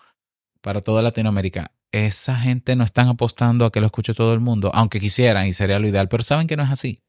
para 0.62 0.82
toda 0.82 1.04
Latinoamérica, 1.04 1.72
esa 1.92 2.36
gente 2.36 2.76
no 2.76 2.84
están 2.84 3.08
apostando 3.10 3.66
a 3.66 3.72
que 3.72 3.80
lo 3.80 3.86
escuche 3.86 4.16
todo 4.16 4.34
el 4.34 4.40
mundo, 4.40 4.72
aunque 4.74 5.00
quisieran 5.00 5.46
y 5.46 5.54
sería 5.54 5.78
lo 5.78 5.88
ideal, 5.88 6.10
pero 6.10 6.24
saben 6.24 6.48
que 6.48 6.58
no 6.58 6.64
es 6.64 6.72
así. 6.72 7.04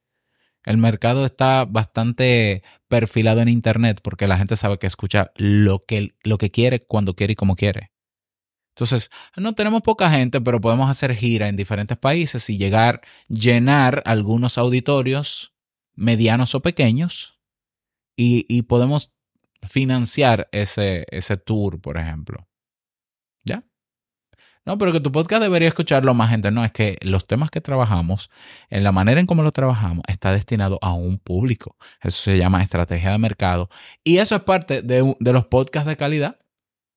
El 0.65 0.77
mercado 0.77 1.25
está 1.25 1.65
bastante 1.65 2.63
perfilado 2.89 3.41
en 3.41 3.49
Internet 3.49 4.01
porque 4.03 4.27
la 4.27 4.37
gente 4.37 4.55
sabe 4.55 4.79
que 4.79 4.87
escucha 4.87 5.31
lo 5.37 5.85
que, 5.87 6.15
lo 6.25 6.37
que 6.37 6.51
quiere, 6.51 6.85
cuando 6.85 7.15
quiere 7.15 7.33
y 7.33 7.37
como 7.37 7.57
quiere. 7.57 7.91
Entonces, 8.77 9.11
no 9.35 9.55
tenemos 9.55 9.81
poca 9.81 10.11
gente, 10.11 10.43
pero 10.43 10.61
podemos 10.61 10.91
hacer 10.91 11.15
gira 11.15 11.49
en 11.49 11.57
diferentes 11.57 11.97
países 11.97 12.49
y 12.51 12.59
llegar, 12.59 13.01
llenar 13.29 14.03
algunos 14.05 14.59
auditorios 14.59 15.55
medianos 15.99 16.55
o 16.55 16.63
pequeños 16.63 17.39
y, 18.17 18.63
podemos 18.63 19.13
financiar 19.69 20.49
ese, 20.53 21.07
ese 21.11 21.37
tour, 21.37 21.81
por 21.81 21.99
ejemplo. 21.99 22.49
¿Ya? 23.45 23.65
No, 24.65 24.77
pero 24.79 24.93
que 24.93 25.01
tu 25.01 25.13
podcast 25.13 25.43
debería 25.43 25.69
escucharlo 25.69 26.15
más 26.15 26.31
gente. 26.31 26.51
No, 26.51 26.65
es 26.65 26.73
que 26.73 26.99
los 27.03 27.27
temas 27.27 27.51
que 27.51 27.61
trabajamos, 27.61 28.31
en 28.71 28.83
la 28.85 28.93
manera 28.93 29.21
en 29.21 29.27
cómo 29.27 29.43
lo 29.43 29.53
trabajamos, 29.53 30.03
está 30.09 30.33
destinado 30.33 30.79
a 30.83 30.93
un 30.93 31.19
público. 31.19 31.77
Eso 32.03 32.23
se 32.23 32.39
llama 32.39 32.63
estrategia 32.63 33.13
de 33.13 33.19
mercado. 33.19 33.69
Y 34.03 34.19
eso 34.19 34.37
es 34.37 34.43
parte 34.43 34.83
de, 34.83 35.17
de 35.19 35.33
los 35.33 35.47
podcasts 35.47 35.89
de 35.89 35.97
calidad. 35.97 36.39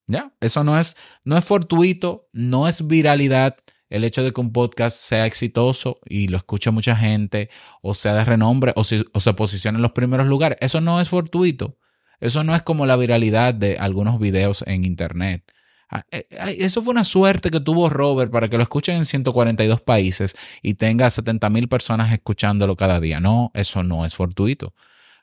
¿Ya? 0.08 0.34
Eso 0.42 0.64
no 0.64 0.80
es, 0.80 0.98
no 1.24 1.38
es 1.38 1.46
fortuito, 1.46 2.28
no 2.34 2.68
es 2.68 2.86
viralidad, 2.88 3.58
el 3.92 4.04
hecho 4.04 4.24
de 4.24 4.32
que 4.32 4.42
un 4.42 4.52
podcast 4.52 4.98
sea 4.98 5.26
exitoso 5.28 6.00
y 6.06 6.30
lo 6.30 6.38
escuche 6.38 6.72
mucha 6.72 6.96
gente, 6.96 7.50
o 7.82 7.94
sea 7.94 8.16
de 8.16 8.26
renombre, 8.26 8.74
o, 8.76 8.82
o 8.82 9.20
se 9.20 9.34
posicione 9.34 9.78
en 9.78 9.84
los 9.84 9.92
primeros 9.92 10.26
lugares, 10.26 10.58
eso 10.62 10.82
no 10.82 11.00
es 11.00 11.10
fortuito. 11.10 11.78
Eso 12.22 12.44
no 12.44 12.56
es 12.56 12.62
como 12.62 12.86
la 12.86 12.96
viralidad 12.96 13.54
de 13.54 13.78
algunos 13.78 14.20
videos 14.20 14.64
en 14.68 14.86
Internet. 14.86 15.52
Ah, 15.90 16.06
eh, 16.12 16.28
eso 16.60 16.82
fue 16.82 16.92
una 16.92 17.04
suerte 17.04 17.50
que 17.50 17.60
tuvo 17.60 17.90
Robert 17.90 18.32
para 18.32 18.48
que 18.48 18.58
lo 18.58 18.64
escuchen 18.64 18.96
en 18.96 19.06
142 19.06 19.82
países 19.82 20.38
y 20.62 20.76
tenga 20.76 21.10
70 21.10 21.50
mil 21.50 21.68
personas 21.68 22.14
escuchándolo 22.14 22.78
cada 22.78 23.00
día. 23.00 23.20
No, 23.20 23.52
eso 23.56 23.84
no 23.84 24.06
es 24.06 24.16
fortuito. 24.16 24.74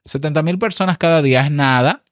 70 0.04 0.42
mil 0.42 0.58
personas 0.58 0.98
cada 0.98 1.22
día 1.22 1.46
es 1.46 1.50
nada 1.50 2.02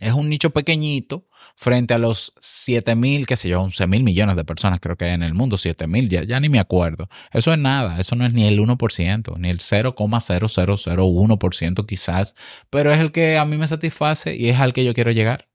es 0.00 0.12
un 0.12 0.28
nicho 0.28 0.50
pequeñito 0.50 1.28
frente 1.56 1.94
a 1.94 1.98
los 1.98 2.34
7 2.40 2.96
mil, 2.96 3.26
qué 3.26 3.36
sé 3.36 3.48
yo, 3.48 3.62
11 3.62 3.86
mil 3.86 4.02
millones 4.02 4.34
de 4.36 4.44
personas 4.44 4.80
creo 4.80 4.96
que 4.96 5.04
hay 5.06 5.12
en 5.12 5.22
el 5.22 5.34
mundo, 5.34 5.56
7 5.56 5.86
mil, 5.86 6.08
ya, 6.08 6.40
ni 6.40 6.48
me 6.48 6.58
acuerdo. 6.58 7.08
Eso 7.32 7.52
es 7.52 7.58
nada, 7.58 8.00
eso 8.00 8.16
no 8.16 8.26
es 8.26 8.32
ni 8.32 8.46
el 8.46 8.58
1%, 8.58 9.38
ni 9.38 9.50
el 9.50 9.58
0,0001% 9.58 11.86
quizás, 11.86 12.34
pero 12.70 12.92
es 12.92 12.98
el 12.98 13.12
que 13.12 13.38
a 13.38 13.44
mí 13.44 13.56
me 13.56 13.68
satisface 13.68 14.34
y 14.36 14.48
es 14.48 14.58
al 14.58 14.72
que 14.72 14.84
yo 14.84 14.94
quiero 14.94 15.12
llegar. 15.12 15.48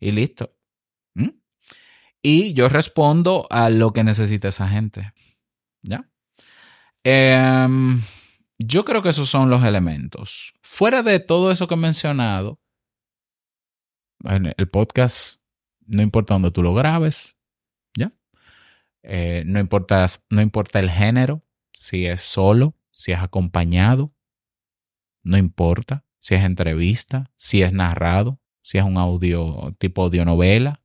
Y 0.00 0.12
listo. 0.12 0.54
¿Mm? 1.14 1.30
y 2.24 2.54
yo 2.54 2.70
respondo 2.70 3.46
a 3.50 3.68
lo 3.68 3.92
que 3.92 4.02
necesita 4.02 4.48
esa 4.48 4.66
gente. 4.66 5.12
¿Ya? 5.82 6.08
Em, 7.04 8.00
yo 8.58 8.86
creo 8.86 9.02
que 9.02 9.10
esos 9.10 9.28
son 9.28 9.50
los 9.50 9.62
elementos. 9.62 10.54
Fuera 10.62 11.02
de 11.02 11.20
todo 11.20 11.50
eso 11.50 11.68
que 11.68 11.74
he 11.74 11.76
mencionado, 11.76 12.58
el 14.24 14.68
podcast, 14.68 15.40
no 15.86 16.02
importa 16.02 16.34
dónde 16.34 16.50
tú 16.50 16.62
lo 16.62 16.74
grabes, 16.74 17.36
¿ya? 17.96 18.12
Eh, 19.02 19.42
no, 19.46 19.60
importa, 19.60 20.06
no 20.30 20.40
importa 20.40 20.80
el 20.80 20.90
género, 20.90 21.42
si 21.72 22.06
es 22.06 22.20
solo, 22.20 22.74
si 22.90 23.12
es 23.12 23.18
acompañado, 23.18 24.12
no 25.22 25.36
importa 25.36 26.04
si 26.18 26.34
es 26.34 26.42
entrevista, 26.42 27.30
si 27.36 27.62
es 27.62 27.72
narrado, 27.72 28.40
si 28.62 28.78
es 28.78 28.84
un 28.84 28.96
audio 28.96 29.74
tipo 29.78 30.04
audionovela. 30.04 30.80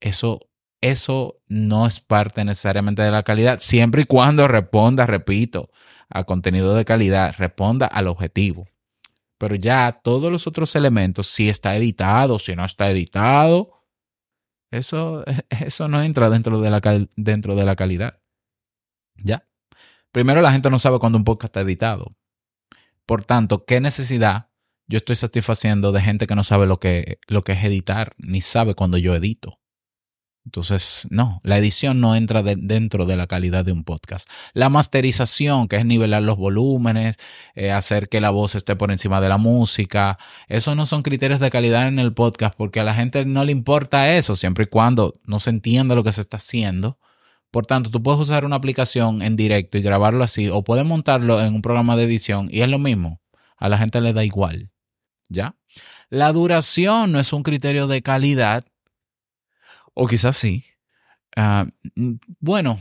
Eso, 0.00 0.40
eso 0.80 1.42
no 1.48 1.86
es 1.86 2.00
parte 2.00 2.44
necesariamente 2.46 3.02
de 3.02 3.10
la 3.10 3.24
calidad, 3.24 3.58
siempre 3.58 4.02
y 4.02 4.04
cuando 4.06 4.48
responda, 4.48 5.04
repito, 5.04 5.70
a 6.08 6.24
contenido 6.24 6.74
de 6.74 6.86
calidad, 6.86 7.34
responda 7.36 7.86
al 7.86 8.06
objetivo. 8.06 8.66
Pero 9.44 9.56
ya 9.56 9.92
todos 9.92 10.32
los 10.32 10.46
otros 10.46 10.74
elementos, 10.74 11.26
si 11.26 11.50
está 11.50 11.76
editado, 11.76 12.38
si 12.38 12.56
no 12.56 12.64
está 12.64 12.90
editado, 12.90 13.72
eso, 14.70 15.22
eso 15.50 15.86
no 15.86 16.02
entra 16.02 16.30
dentro 16.30 16.62
de, 16.62 16.70
la, 16.70 16.80
dentro 17.14 17.54
de 17.54 17.64
la 17.66 17.76
calidad. 17.76 18.22
¿Ya? 19.16 19.46
Primero, 20.12 20.40
la 20.40 20.50
gente 20.50 20.70
no 20.70 20.78
sabe 20.78 20.98
cuándo 20.98 21.18
un 21.18 21.24
podcast 21.24 21.50
está 21.50 21.60
editado. 21.60 22.16
Por 23.04 23.26
tanto, 23.26 23.66
¿qué 23.66 23.82
necesidad 23.82 24.48
yo 24.86 24.96
estoy 24.96 25.16
satisfaciendo 25.16 25.92
de 25.92 26.00
gente 26.00 26.26
que 26.26 26.34
no 26.34 26.42
sabe 26.42 26.64
lo 26.64 26.80
que, 26.80 27.18
lo 27.26 27.42
que 27.42 27.52
es 27.52 27.62
editar, 27.62 28.14
ni 28.16 28.40
sabe 28.40 28.74
cuando 28.74 28.96
yo 28.96 29.14
edito? 29.14 29.60
Entonces, 30.44 31.06
no, 31.10 31.40
la 31.42 31.56
edición 31.56 32.00
no 32.00 32.14
entra 32.14 32.42
dentro 32.42 33.06
de 33.06 33.16
la 33.16 33.26
calidad 33.26 33.64
de 33.64 33.72
un 33.72 33.82
podcast. 33.82 34.28
La 34.52 34.68
masterización, 34.68 35.68
que 35.68 35.76
es 35.76 35.86
nivelar 35.86 36.22
los 36.22 36.36
volúmenes, 36.36 37.16
eh, 37.54 37.72
hacer 37.72 38.08
que 38.10 38.20
la 38.20 38.28
voz 38.28 38.54
esté 38.54 38.76
por 38.76 38.90
encima 38.90 39.22
de 39.22 39.30
la 39.30 39.38
música, 39.38 40.18
eso 40.46 40.74
no 40.74 40.84
son 40.84 41.02
criterios 41.02 41.40
de 41.40 41.50
calidad 41.50 41.88
en 41.88 41.98
el 41.98 42.12
podcast 42.12 42.54
porque 42.56 42.80
a 42.80 42.84
la 42.84 42.94
gente 42.94 43.24
no 43.24 43.44
le 43.44 43.52
importa 43.52 44.12
eso, 44.12 44.36
siempre 44.36 44.64
y 44.64 44.68
cuando 44.68 45.14
no 45.24 45.40
se 45.40 45.48
entienda 45.50 45.94
lo 45.94 46.04
que 46.04 46.12
se 46.12 46.20
está 46.20 46.36
haciendo. 46.36 46.98
Por 47.50 47.64
tanto, 47.64 47.90
tú 47.90 48.02
puedes 48.02 48.20
usar 48.20 48.44
una 48.44 48.56
aplicación 48.56 49.22
en 49.22 49.36
directo 49.36 49.78
y 49.78 49.82
grabarlo 49.82 50.24
así, 50.24 50.48
o 50.48 50.62
puedes 50.62 50.84
montarlo 50.84 51.40
en 51.40 51.54
un 51.54 51.62
programa 51.62 51.96
de 51.96 52.04
edición 52.04 52.48
y 52.50 52.60
es 52.60 52.68
lo 52.68 52.78
mismo. 52.78 53.22
A 53.56 53.70
la 53.70 53.78
gente 53.78 54.00
le 54.02 54.12
da 54.12 54.24
igual. 54.24 54.70
¿Ya? 55.30 55.56
La 56.10 56.32
duración 56.32 57.12
no 57.12 57.18
es 57.18 57.32
un 57.32 57.42
criterio 57.42 57.86
de 57.86 58.02
calidad 58.02 58.64
o 59.94 60.06
quizás 60.06 60.36
sí. 60.36 60.64
Ah, 61.36 61.66
mm, 61.94 62.14
bueno, 62.40 62.80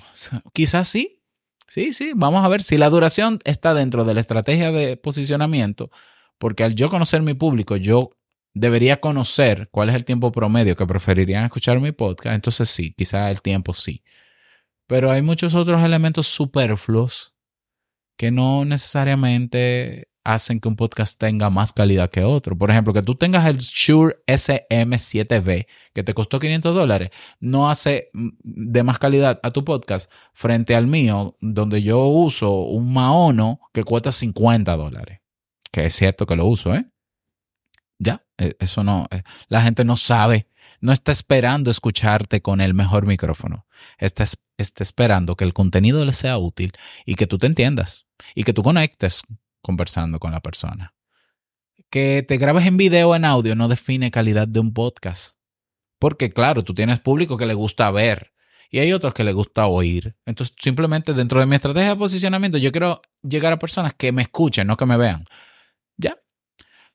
quizás 0.53 0.87
sí. 0.87 1.21
Sí, 1.67 1.93
sí. 1.93 2.11
Vamos 2.15 2.45
a 2.45 2.49
ver 2.49 2.61
si 2.61 2.77
la 2.77 2.89
duración 2.89 3.39
está 3.45 3.73
dentro 3.73 4.05
de 4.05 4.13
la 4.13 4.19
estrategia 4.19 4.71
de 4.71 4.97
posicionamiento. 4.97 5.89
Porque 6.37 6.63
al 6.63 6.75
yo 6.75 6.89
conocer 6.89 7.21
mi 7.21 7.33
público, 7.33 7.77
yo 7.77 8.11
debería 8.53 8.99
conocer 8.99 9.69
cuál 9.71 9.89
es 9.89 9.95
el 9.95 10.05
tiempo 10.05 10.31
promedio 10.31 10.75
que 10.75 10.85
preferirían 10.85 11.45
escuchar 11.45 11.79
mi 11.79 11.91
podcast. 11.91 12.35
Entonces 12.35 12.69
sí, 12.69 12.93
quizás 12.93 13.31
el 13.31 13.41
tiempo 13.41 13.73
sí. 13.73 14.03
Pero 14.87 15.11
hay 15.11 15.21
muchos 15.21 15.55
otros 15.55 15.83
elementos 15.83 16.27
superfluos 16.27 17.33
que 18.17 18.31
no 18.31 18.65
necesariamente 18.65 20.09
hacen 20.23 20.59
que 20.59 20.67
un 20.67 20.75
podcast 20.75 21.19
tenga 21.19 21.49
más 21.49 21.73
calidad 21.73 22.09
que 22.09 22.23
otro. 22.23 22.57
Por 22.57 22.71
ejemplo, 22.71 22.93
que 22.93 23.01
tú 23.01 23.15
tengas 23.15 23.45
el 23.47 23.57
Shure 23.57 24.17
SM7B 24.27 25.67
que 25.93 26.03
te 26.03 26.13
costó 26.13 26.39
500 26.39 26.73
dólares, 26.73 27.09
no 27.39 27.69
hace 27.69 28.09
mm, 28.13 28.29
de 28.43 28.83
más 28.83 28.99
calidad 28.99 29.39
a 29.43 29.51
tu 29.51 29.63
podcast 29.63 30.11
frente 30.33 30.75
al 30.75 30.87
mío, 30.87 31.37
donde 31.41 31.81
yo 31.81 32.05
uso 32.07 32.51
un 32.63 32.93
Maono 32.93 33.59
que 33.73 33.83
cuesta 33.83 34.11
50 34.11 34.75
dólares. 34.75 35.19
Que 35.71 35.85
es 35.85 35.95
cierto 35.95 36.25
que 36.25 36.35
lo 36.35 36.45
uso, 36.45 36.73
¿eh? 36.75 36.85
Ya, 37.99 38.25
e, 38.37 38.55
eso 38.59 38.83
no, 38.83 39.07
eh, 39.11 39.23
la 39.47 39.61
gente 39.61 39.85
no 39.85 39.97
sabe, 39.97 40.47
no 40.81 40.91
está 40.91 41.11
esperando 41.11 41.71
escucharte 41.71 42.41
con 42.41 42.61
el 42.61 42.73
mejor 42.73 43.05
micrófono. 43.05 43.65
Está, 43.97 44.25
está 44.57 44.83
esperando 44.83 45.35
que 45.35 45.45
el 45.45 45.53
contenido 45.53 46.03
le 46.05 46.13
sea 46.13 46.37
útil 46.37 46.73
y 47.05 47.15
que 47.15 47.27
tú 47.27 47.37
te 47.37 47.47
entiendas 47.47 48.05
y 48.35 48.43
que 48.43 48.53
tú 48.53 48.63
conectes 48.63 49.23
conversando 49.63 50.19
con 50.19 50.31
la 50.31 50.41
persona. 50.41 50.93
Que 51.89 52.23
te 52.27 52.37
grabes 52.37 52.67
en 52.67 52.77
video 52.77 53.09
o 53.09 53.15
en 53.15 53.25
audio 53.25 53.55
no 53.55 53.67
define 53.67 54.11
calidad 54.11 54.47
de 54.47 54.59
un 54.59 54.73
podcast. 54.73 55.37
Porque 55.97 56.31
claro, 56.31 56.63
tú 56.63 56.75
tienes 56.75 56.99
público 56.99 57.37
que 57.37 57.47
le 57.47 57.55
gusta 57.55 57.89
ver 57.89 58.33
y 58.69 58.79
hay 58.79 58.91
otros 58.91 59.13
que 59.13 59.23
le 59.23 59.33
gusta 59.33 59.67
oír. 59.67 60.15
Entonces, 60.25 60.55
simplemente 60.59 61.13
dentro 61.13 61.39
de 61.39 61.45
mi 61.45 61.55
estrategia 61.55 61.89
de 61.89 61.95
posicionamiento, 61.95 62.57
yo 62.57 62.71
quiero 62.71 63.01
llegar 63.21 63.53
a 63.53 63.59
personas 63.59 63.93
que 63.93 64.11
me 64.11 64.23
escuchen, 64.23 64.65
no 64.65 64.77
que 64.77 64.87
me 64.87 64.97
vean. 64.97 65.25
¿Ya? 65.95 66.17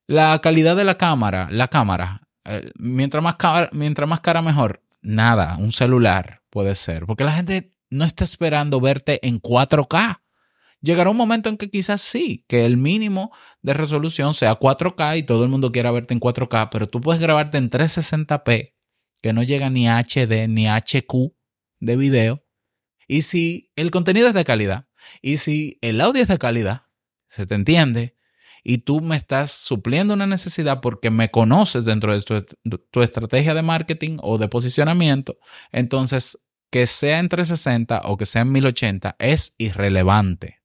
La 0.09 0.41
calidad 0.41 0.75
de 0.75 0.83
la 0.83 0.99
cámara, 0.99 1.49
la 1.53 1.69
cámara, 1.69 2.29
eh, 2.45 2.69
mientras, 2.81 3.23
más 3.23 3.37
mientras 3.71 4.09
más 4.09 4.21
cara 4.21 4.43
mejor. 4.43 4.83
Nada, 5.03 5.57
un 5.59 5.71
celular 5.73 6.43
puede 6.51 6.75
ser. 6.75 7.07
Porque 7.07 7.23
la 7.23 7.33
gente 7.33 7.73
no 7.91 8.05
está 8.05 8.25
esperando 8.25 8.81
verte 8.81 9.25
en 9.27 9.41
4K. 9.41 10.21
Llegará 10.81 11.11
un 11.11 11.17
momento 11.17 11.49
en 11.49 11.57
que 11.57 11.71
quizás 11.71 12.01
sí, 12.01 12.45
que 12.49 12.65
el 12.65 12.77
mínimo 12.77 13.33
de 13.63 13.75
resolución 13.75 14.33
sea 14.35 14.59
4K 14.59 15.19
y 15.19 15.23
todo 15.25 15.43
el 15.43 15.51
mundo 15.51 15.73
quiera 15.73 15.91
verte 15.91 16.15
en 16.15 16.21
4K, 16.21 16.69
pero 16.71 16.89
tú 16.89 17.01
puedes 17.01 17.21
grabarte 17.21 17.59
en 17.59 17.69
360p, 17.69 18.75
que 19.21 19.33
no 19.33 19.43
llega 19.43 19.71
ni 19.71 19.89
HD 19.89 20.47
ni 20.49 20.69
HQ 20.69 21.35
de 21.81 21.97
video. 21.97 22.45
Y 23.09 23.23
si 23.23 23.73
el 23.75 23.91
contenido 23.91 24.29
es 24.29 24.35
de 24.35 24.45
calidad, 24.45 24.87
y 25.21 25.39
si 25.39 25.79
el 25.81 26.01
audio 26.01 26.23
es 26.23 26.29
de 26.29 26.39
calidad, 26.39 26.83
se 27.27 27.47
te 27.47 27.55
entiende, 27.57 28.17
y 28.63 28.79
tú 28.79 29.01
me 29.01 29.17
estás 29.17 29.51
supliendo 29.53 30.15
una 30.15 30.27
necesidad 30.27 30.81
porque 30.81 31.11
me 31.11 31.31
conoces 31.31 31.85
dentro 31.85 32.13
de 32.13 32.23
tu, 32.23 32.79
tu, 32.91 33.03
estrategia 33.03 33.55
de 33.55 33.63
marketing 33.63 34.19
o 34.21 34.39
de 34.39 34.49
posicionamiento, 34.49 35.39
entonces 35.73 36.39
que 36.71 36.87
sea 36.87 37.19
en 37.19 37.29
360 37.29 38.03
o 38.05 38.17
que 38.17 38.27
sea 38.27 38.43
en 38.43 38.53
1080 38.53 39.17
es 39.19 39.55
irrelevante. 39.57 40.58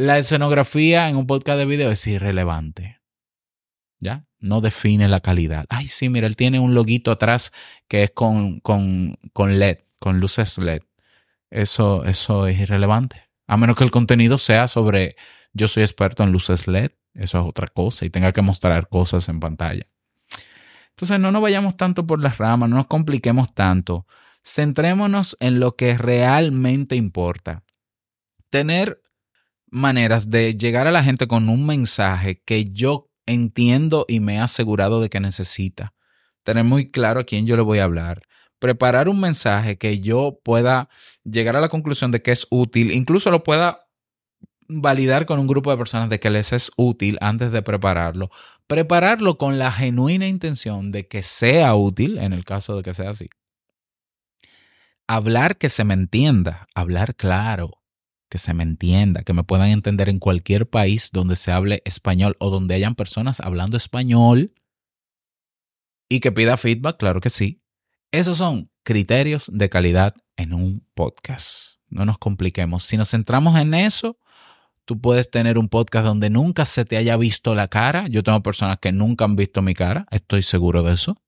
La 0.00 0.16
escenografía 0.16 1.08
en 1.08 1.16
un 1.16 1.26
podcast 1.26 1.58
de 1.58 1.66
video 1.66 1.90
es 1.90 2.06
irrelevante. 2.06 3.00
¿Ya? 3.98 4.26
No 4.38 4.60
define 4.60 5.08
la 5.08 5.18
calidad. 5.18 5.64
Ay, 5.70 5.88
sí, 5.88 6.08
mira, 6.08 6.28
él 6.28 6.36
tiene 6.36 6.60
un 6.60 6.72
loguito 6.72 7.10
atrás 7.10 7.50
que 7.88 8.04
es 8.04 8.12
con, 8.12 8.60
con, 8.60 9.18
con 9.32 9.58
LED, 9.58 9.78
con 9.98 10.20
luces 10.20 10.56
LED. 10.58 10.82
Eso, 11.50 12.04
eso 12.04 12.46
es 12.46 12.60
irrelevante. 12.60 13.28
A 13.48 13.56
menos 13.56 13.74
que 13.74 13.82
el 13.82 13.90
contenido 13.90 14.38
sea 14.38 14.68
sobre 14.68 15.16
yo 15.52 15.66
soy 15.66 15.82
experto 15.82 16.22
en 16.22 16.30
luces 16.30 16.68
LED. 16.68 16.92
Eso 17.14 17.40
es 17.40 17.44
otra 17.44 17.66
cosa 17.66 18.06
y 18.06 18.10
tenga 18.10 18.30
que 18.30 18.40
mostrar 18.40 18.88
cosas 18.88 19.28
en 19.28 19.40
pantalla. 19.40 19.86
Entonces, 20.90 21.18
no 21.18 21.32
nos 21.32 21.42
vayamos 21.42 21.76
tanto 21.76 22.06
por 22.06 22.22
las 22.22 22.38
ramas, 22.38 22.70
no 22.70 22.76
nos 22.76 22.86
compliquemos 22.86 23.52
tanto. 23.52 24.06
Centrémonos 24.44 25.36
en 25.40 25.58
lo 25.58 25.74
que 25.74 25.98
realmente 25.98 26.94
importa. 26.94 27.64
Tener 28.48 29.02
maneras 29.70 30.30
de 30.30 30.54
llegar 30.56 30.86
a 30.86 30.90
la 30.90 31.02
gente 31.02 31.26
con 31.26 31.48
un 31.48 31.66
mensaje 31.66 32.42
que 32.44 32.64
yo 32.64 33.10
entiendo 33.26 34.04
y 34.08 34.20
me 34.20 34.36
he 34.36 34.38
asegurado 34.38 35.00
de 35.00 35.10
que 35.10 35.20
necesita. 35.20 35.94
Tener 36.42 36.64
muy 36.64 36.90
claro 36.90 37.20
a 37.20 37.24
quién 37.24 37.46
yo 37.46 37.56
le 37.56 37.62
voy 37.62 37.78
a 37.78 37.84
hablar. 37.84 38.22
Preparar 38.58 39.08
un 39.08 39.20
mensaje 39.20 39.78
que 39.78 40.00
yo 40.00 40.40
pueda 40.42 40.88
llegar 41.24 41.56
a 41.56 41.60
la 41.60 41.68
conclusión 41.68 42.10
de 42.10 42.22
que 42.22 42.32
es 42.32 42.46
útil, 42.50 42.92
incluso 42.92 43.30
lo 43.30 43.44
pueda 43.44 43.88
validar 44.68 45.26
con 45.26 45.38
un 45.38 45.46
grupo 45.46 45.70
de 45.70 45.78
personas 45.78 46.10
de 46.10 46.20
que 46.20 46.30
les 46.30 46.52
es 46.52 46.70
útil 46.76 47.18
antes 47.20 47.52
de 47.52 47.62
prepararlo. 47.62 48.30
Prepararlo 48.66 49.38
con 49.38 49.58
la 49.58 49.72
genuina 49.72 50.26
intención 50.26 50.92
de 50.92 51.06
que 51.08 51.22
sea 51.22 51.74
útil, 51.74 52.18
en 52.18 52.32
el 52.32 52.44
caso 52.44 52.76
de 52.76 52.82
que 52.82 52.94
sea 52.94 53.10
así. 53.10 53.30
Hablar 55.06 55.56
que 55.56 55.70
se 55.70 55.84
me 55.84 55.94
entienda, 55.94 56.66
hablar 56.74 57.14
claro, 57.14 57.78
que 58.28 58.38
se 58.38 58.54
me 58.54 58.62
entienda, 58.62 59.22
que 59.22 59.32
me 59.32 59.44
puedan 59.44 59.68
entender 59.68 60.08
en 60.08 60.18
cualquier 60.18 60.68
país 60.68 61.10
donde 61.12 61.36
se 61.36 61.52
hable 61.52 61.82
español 61.84 62.36
o 62.38 62.50
donde 62.50 62.74
hayan 62.74 62.94
personas 62.94 63.40
hablando 63.40 63.76
español 63.76 64.52
y 66.08 66.20
que 66.20 66.32
pida 66.32 66.56
feedback, 66.56 66.98
claro 66.98 67.20
que 67.20 67.30
sí. 67.30 67.62
Esos 68.12 68.38
son 68.38 68.70
criterios 68.82 69.50
de 69.52 69.68
calidad 69.68 70.14
en 70.36 70.54
un 70.54 70.86
podcast. 70.94 71.78
No 71.88 72.04
nos 72.04 72.18
compliquemos. 72.18 72.84
Si 72.84 72.96
nos 72.96 73.10
centramos 73.10 73.58
en 73.58 73.74
eso, 73.74 74.18
tú 74.84 75.00
puedes 75.00 75.30
tener 75.30 75.58
un 75.58 75.68
podcast 75.68 76.06
donde 76.06 76.30
nunca 76.30 76.64
se 76.64 76.84
te 76.84 76.96
haya 76.96 77.16
visto 77.16 77.54
la 77.54 77.68
cara. 77.68 78.08
Yo 78.08 78.22
tengo 78.22 78.42
personas 78.42 78.78
que 78.78 78.92
nunca 78.92 79.24
han 79.24 79.36
visto 79.36 79.62
mi 79.62 79.74
cara, 79.74 80.06
estoy 80.10 80.42
seguro 80.42 80.82
de 80.82 80.94
eso 80.94 81.20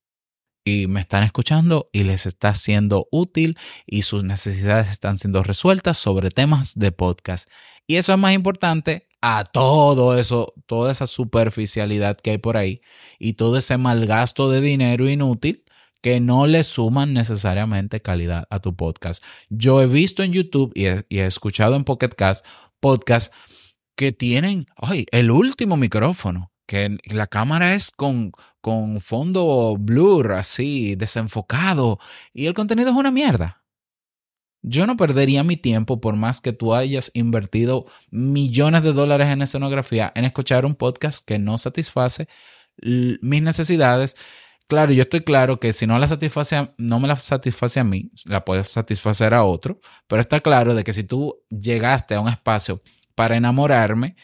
y 0.65 0.87
me 0.87 1.01
están 1.01 1.23
escuchando 1.23 1.89
y 1.93 2.05
les 2.05 2.27
está 2.27 2.55
siendo 2.55 3.09
útil 3.11 3.57
y 3.87 4.03
sus 4.03 4.25
necesidades 4.25 4.91
están 4.91 5.19
siendo 5.19 5.43
resueltas 5.43 5.99
sobre 5.99 6.31
temas 6.31 6.75
de 6.75 6.93
podcast. 6.93 7.51
Y 7.87 7.97
eso 7.97 8.13
es 8.13 8.19
más 8.19 8.35
importante 8.35 9.09
a 9.23 9.45
todo 9.45 10.19
eso, 10.19 10.55
toda 10.67 10.93
esa 10.93 11.07
superficialidad 11.07 12.17
que 12.19 12.33
hay 12.33 12.39
por 12.39 12.57
ahí 12.57 12.81
y 13.19 13.35
todo 13.35 13.57
ese 13.57 13.77
mal 13.79 14.07
gasto 14.07 14.51
de 14.51 14.61
dinero 14.61 15.09
inútil 15.09 15.65
que 16.03 16.21
no 16.21 16.47
le 16.47 16.65
suman 16.65 17.13
necesariamente 17.13 18.01
calidad 18.01 18.47
a 18.51 18.61
tu 18.61 18.75
podcast. 18.75 19.23
Yo 19.49 19.83
he 19.83 19.87
visto 19.87 20.23
en 20.23 20.33
YouTube 20.33 20.73
y 20.75 20.87
he, 20.87 21.27
escuchado 21.27 21.77
en 21.77 21.85
Pocket 21.85 22.11
Cast 22.11 22.47
podcasts 22.81 23.35
que 23.97 24.13
tienen, 24.13 24.65
ay, 24.77 25.05
el 25.11 25.31
último 25.31 25.77
micrófono, 25.77 26.50
que 26.71 26.99
la 27.07 27.27
cámara 27.27 27.75
es 27.75 27.91
con, 27.91 28.31
con 28.61 29.01
fondo 29.01 29.77
blur, 29.77 30.35
así, 30.35 30.95
desenfocado, 30.95 31.99
y 32.33 32.47
el 32.47 32.55
contenido 32.55 32.91
es 32.91 32.95
una 32.95 33.11
mierda. 33.11 33.65
Yo 34.63 34.87
no 34.87 34.97
perdería 34.97 35.43
mi 35.43 35.57
tiempo 35.57 36.01
por 36.01 36.15
más 36.15 36.41
que 36.41 36.53
tú 36.53 36.73
hayas 36.73 37.11
invertido 37.13 37.87
millones 38.13 38.85
de 38.85 38.93
dólares 38.93 39.27
en 39.31 39.43
escenografía 39.43 40.13
en 40.15 40.25
escuchar 40.25 40.65
un 40.65 40.77
podcast 40.77 41.27
que 41.27 41.41
no 41.41 41.59
satisface 41.59 42.29
mis 42.81 43.43
necesidades. 43.43 44.15
Claro, 44.69 44.93
yo 44.93 45.03
estoy 45.03 45.23
claro 45.23 45.59
que 45.59 45.73
si 45.73 45.89
no 45.89 45.99
la 45.99 46.07
satisface, 46.07 46.73
no 46.79 47.01
me 47.01 47.09
la 47.09 47.17
satisface 47.17 47.81
a 47.81 47.85
mí, 47.85 48.13
la 48.27 48.45
puedes 48.45 48.69
satisfacer 48.71 49.35
a 49.35 49.43
otro, 49.43 49.81
pero 50.07 50.21
está 50.21 50.39
claro 50.39 50.77
de 50.77 50.85
que 50.85 50.93
si 50.93 51.03
tú 51.03 51.43
llegaste 51.49 52.15
a 52.15 52.21
un 52.21 52.29
espacio 52.29 52.81
para 53.17 53.37
enamorarme 53.37 54.15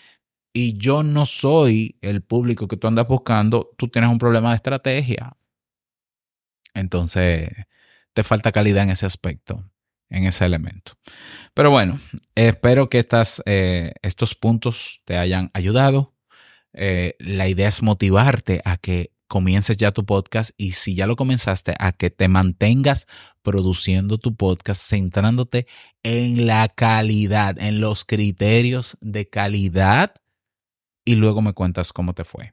y 0.56 0.78
yo 0.78 1.02
no 1.02 1.26
soy 1.26 1.98
el 2.00 2.22
público 2.22 2.66
que 2.66 2.78
tú 2.78 2.88
andas 2.88 3.06
buscando, 3.06 3.74
tú 3.76 3.88
tienes 3.88 4.10
un 4.10 4.16
problema 4.16 4.48
de 4.48 4.56
estrategia. 4.56 5.36
Entonces, 6.72 7.50
te 8.14 8.22
falta 8.22 8.52
calidad 8.52 8.84
en 8.84 8.90
ese 8.90 9.04
aspecto 9.04 9.70
en 10.08 10.24
ese 10.24 10.46
elemento. 10.46 10.92
Pero 11.52 11.70
bueno, 11.70 11.98
espero 12.34 12.88
que 12.88 12.98
estas, 12.98 13.42
eh, 13.44 13.92
estos 14.00 14.34
puntos 14.34 15.02
te 15.04 15.18
hayan 15.18 15.50
ayudado. 15.52 16.14
Eh, 16.72 17.16
la 17.18 17.48
idea 17.48 17.68
es 17.68 17.82
motivarte 17.82 18.62
a 18.64 18.78
que 18.78 19.12
comiences 19.28 19.76
ya 19.76 19.90
tu 19.90 20.06
podcast 20.06 20.52
y 20.56 20.72
si 20.72 20.94
ya 20.94 21.06
lo 21.06 21.16
comenzaste, 21.16 21.74
a 21.78 21.92
que 21.92 22.08
te 22.08 22.28
mantengas 22.28 23.08
produciendo 23.42 24.16
tu 24.16 24.36
podcast 24.36 24.80
centrándote 24.88 25.66
en 26.02 26.46
la 26.46 26.68
calidad, 26.68 27.58
en 27.58 27.80
los 27.80 28.06
criterios 28.06 28.96
de 29.02 29.28
calidad 29.28 30.14
y 31.06 31.14
luego 31.14 31.40
me 31.40 31.54
cuentas 31.54 31.94
cómo 31.94 32.12
te 32.12 32.24
fue. 32.24 32.52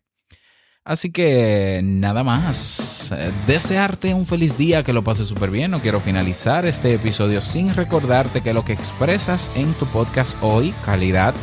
Así 0.86 1.12
que 1.12 1.82
nada 1.84 2.24
más. 2.24 3.14
Desearte 3.48 4.14
un 4.14 4.26
feliz 4.26 4.58
día, 4.58 4.84
que 4.84 4.94
lo 4.94 5.04
pases 5.04 5.28
súper 5.28 5.50
bien. 5.50 5.72
No 5.72 5.80
quiero 5.80 6.00
finalizar 6.00 6.66
este 6.66 6.94
episodio 6.94 7.42
sin 7.42 7.74
recordarte 7.74 8.42
que 8.42 8.54
lo 8.54 8.66
que 8.66 8.74
expresas 8.74 9.52
en 9.56 9.74
tu 9.74 9.86
podcast 9.88 10.36
hoy, 10.42 10.74
calidad, 10.86 11.34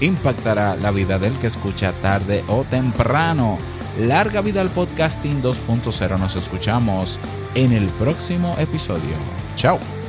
impactará 0.00 0.76
la 0.76 0.90
vida 0.90 1.18
del 1.18 1.36
que 1.38 1.46
escucha 1.46 1.92
tarde 2.02 2.44
o 2.48 2.64
temprano. 2.64 3.58
Larga 3.98 4.42
vida 4.42 4.60
al 4.60 4.70
podcasting 4.70 5.42
2.0. 5.42 6.18
Nos 6.18 6.36
escuchamos 6.36 7.18
en 7.54 7.72
el 7.72 7.86
próximo 7.90 8.54
episodio. 8.58 9.16
Chao. 9.56 9.99